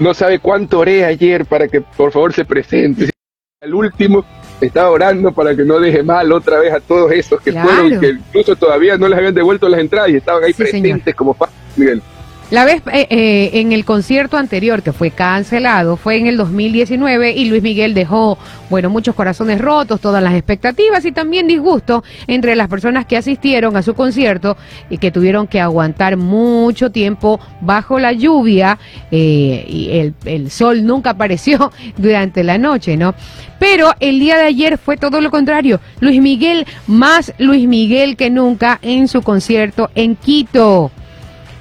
[0.00, 3.10] No sabe cuánto oré ayer para que por favor se presente.
[3.60, 4.24] El último
[4.60, 8.10] estaba orando para que no deje mal otra vez a todos esos que fueron, que
[8.10, 11.36] incluso todavía no les habían devuelto las entradas y estaban ahí presentes como
[11.76, 12.02] Miguel.
[12.50, 17.32] La vez eh, eh, en el concierto anterior que fue cancelado fue en el 2019
[17.32, 18.38] y Luis Miguel dejó,
[18.68, 23.76] bueno, muchos corazones rotos, todas las expectativas y también disgusto entre las personas que asistieron
[23.78, 24.58] a su concierto
[24.90, 28.78] y que tuvieron que aguantar mucho tiempo bajo la lluvia
[29.10, 33.14] eh, y el, el sol nunca apareció durante la noche, ¿no?
[33.58, 35.80] Pero el día de ayer fue todo lo contrario.
[36.00, 40.90] Luis Miguel, más Luis Miguel que nunca en su concierto en Quito.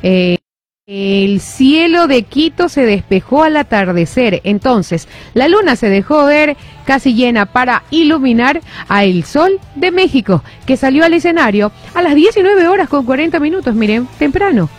[0.02, 0.38] Eh,
[0.86, 7.14] el cielo de Quito se despejó al atardecer, entonces la luna se dejó ver casi
[7.14, 8.60] llena para iluminar
[8.90, 13.40] a el sol de México, que salió al escenario a las 19 horas con 40
[13.40, 14.70] minutos, miren, temprano.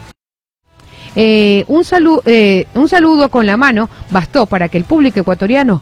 [1.16, 1.82] Eh, un,
[2.26, 5.80] eh, un saludo con la mano bastó para que el público ecuatoriano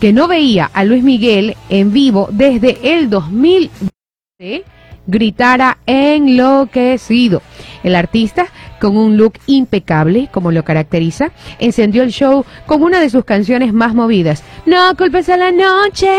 [0.00, 4.64] que no veía a Luis Miguel en vivo desde el 2020
[5.10, 7.42] gritara enloquecido.
[7.82, 8.46] El artista,
[8.80, 13.72] con un look impecable, como lo caracteriza, encendió el show con una de sus canciones
[13.72, 14.42] más movidas.
[14.66, 16.14] No culpes a la noche,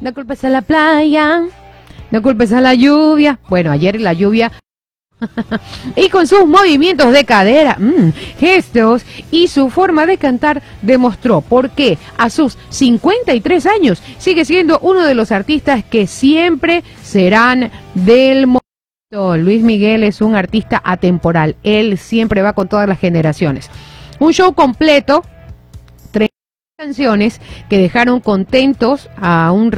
[0.00, 1.42] no culpes a la playa,
[2.10, 3.38] no culpes a la lluvia.
[3.48, 4.52] Bueno, ayer la lluvia
[5.96, 11.70] y con sus movimientos de cadera, mm, gestos y su forma de cantar demostró por
[11.70, 18.46] qué a sus 53 años sigue siendo uno de los artistas que siempre serán del
[18.46, 19.36] momento.
[19.38, 23.70] Luis Miguel es un artista atemporal, él siempre va con todas las generaciones.
[24.18, 25.22] Un show completo
[26.78, 29.72] canciones que dejaron contentos a un,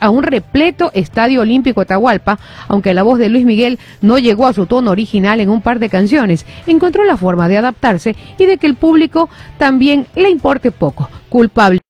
[0.00, 4.54] a un repleto Estadio Olímpico Atahualpa, aunque la voz de Luis Miguel no llegó a
[4.54, 8.56] su tono original en un par de canciones, encontró la forma de adaptarse y de
[8.56, 9.28] que el público
[9.58, 11.10] también le importe poco.
[11.28, 11.80] Culpable.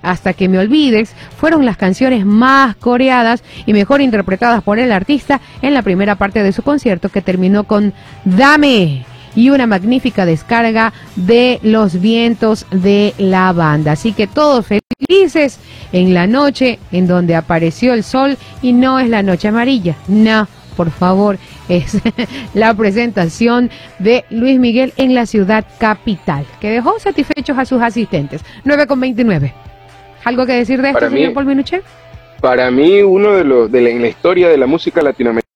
[0.00, 5.40] Hasta que me olvides fueron las canciones más coreadas y mejor interpretadas por el artista
[5.60, 7.92] en la primera parte de su concierto que terminó con
[8.24, 13.92] Dame y una magnífica descarga de los vientos de la banda.
[13.92, 15.58] Así que todos felices
[15.92, 20.46] en la noche en donde apareció el sol y no es la noche amarilla, no
[20.76, 21.98] por favor, es
[22.54, 28.42] la presentación de Luis Miguel en la ciudad capital, que dejó satisfechos a sus asistentes.
[28.64, 29.52] 9 con 29.
[30.24, 31.84] ¿Algo que decir de esto, Para mí- señor Paul Minuchet?
[32.40, 35.51] Para mí, uno de los, de la, en la historia de la música latinoamericana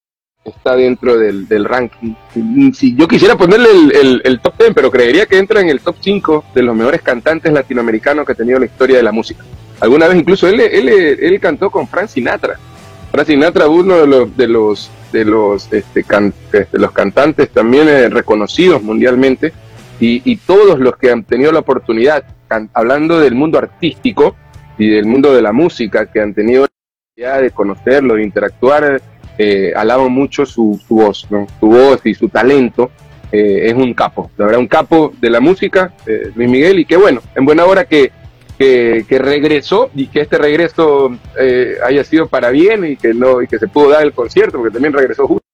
[0.47, 2.14] está dentro del, del ranking.
[2.72, 3.68] Si yo quisiera ponerle
[4.01, 7.03] el, el- top 10, pero creería que entra en el top 5 de los mejores
[7.03, 9.44] cantantes latinoamericanos que ha tenido la historia de la música.
[9.80, 12.59] Alguna vez incluso él, él, él cantó con Frank Sinatra.
[13.12, 17.88] Frank Sinatra, uno de los de los de los este, can- este, los cantantes también
[17.88, 19.53] eh, reconocidos mundialmente
[20.01, 22.24] y, y todos los que han tenido la oportunidad,
[22.74, 24.36] hablando del mundo artístico
[24.78, 29.01] y del mundo de la música, que han tenido la oportunidad de conocerlo, de interactuar,
[29.39, 31.47] eh, alaban mucho su, su voz, ¿no?
[31.61, 32.91] su voz y su talento.
[33.32, 36.84] eh, es un capo, la verdad, un capo de la música, eh, Luis Miguel, y
[36.84, 38.12] que bueno, en buena hora que,
[38.59, 43.43] que, que regresó y que este regreso eh, haya sido para bien y que no
[43.43, 45.45] y que se pudo dar el concierto, porque también regresó justo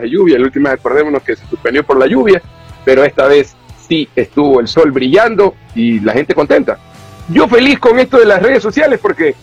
[0.00, 2.42] de lluvia, última vez acordémonos que se suspendió por la lluvia,
[2.84, 3.54] pero esta vez
[3.86, 6.78] sí estuvo el sol brillando y la gente contenta.
[7.28, 9.34] Yo feliz con esto de las redes sociales porque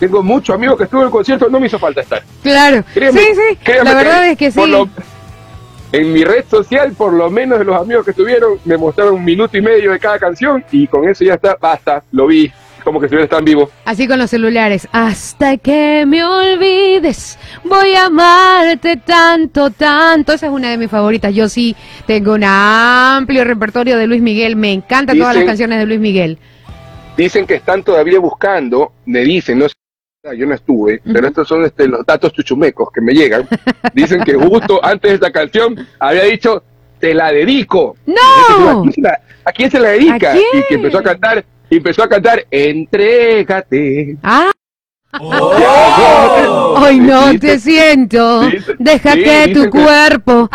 [0.00, 2.22] tengo muchos amigos que estuvo en el concierto, no me hizo falta estar.
[2.42, 2.82] Claro.
[2.92, 3.58] Sí, sí.
[3.84, 4.66] La verdad que es que sí.
[4.68, 4.88] lo-
[5.92, 9.24] en mi red social, por lo menos de los amigos que estuvieron, me mostraron un
[9.24, 12.50] minuto y medio de cada canción y con eso ya está, basta, lo vi,
[12.84, 13.70] como que si en vivo.
[13.84, 14.88] Así con los celulares.
[14.92, 20.32] Hasta que me olvides, voy a amarte tanto, tanto.
[20.32, 21.34] Esa es una de mis favoritas.
[21.34, 21.76] Yo sí
[22.06, 24.56] tengo un amplio repertorio de Luis Miguel.
[24.56, 26.38] Me encantan todas las canciones de Luis Miguel.
[27.16, 29.74] Dicen que están todavía buscando, me dicen, no sé,
[30.36, 33.48] yo no estuve, pero estos son este, los datos chuchumecos que me llegan.
[33.94, 36.62] Dicen que justo antes de esta canción había dicho,
[36.98, 37.96] te la dedico.
[38.04, 38.14] ¡No!
[38.14, 40.36] ¿A quién se la, a quién se la dedica?
[40.36, 44.18] Y que empezó a cantar, y empezó a cantar, entrégate.
[44.22, 44.50] Ah,
[45.18, 46.76] ¡Oh!
[46.84, 48.42] hoy no te siento.
[48.78, 50.50] Deja que tu cuerpo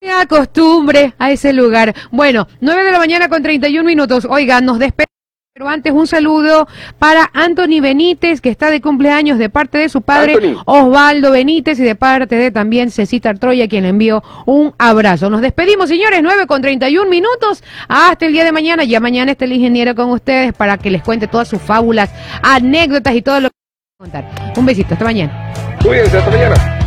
[0.00, 1.94] se acostumbre a ese lugar.
[2.10, 4.26] Bueno, 9 de la mañana con 31 minutos.
[4.28, 5.19] Oigan, nos despedimos.
[5.52, 6.68] Pero antes un saludo
[7.00, 10.62] para Anthony Benítez, que está de cumpleaños de parte de su padre Anthony.
[10.64, 15.28] Osvaldo Benítez y de parte de también Cecita Troya, quien le envió un abrazo.
[15.28, 17.64] Nos despedimos, señores, 9 con 31 minutos.
[17.88, 18.84] Hasta el día de mañana.
[18.84, 22.10] Ya mañana está el ingeniero con ustedes para que les cuente todas sus fábulas,
[22.42, 23.56] anécdotas y todo lo que
[23.98, 24.30] contar.
[24.56, 25.52] Un besito, hasta mañana.
[25.82, 26.79] Cuídense, hasta mañana.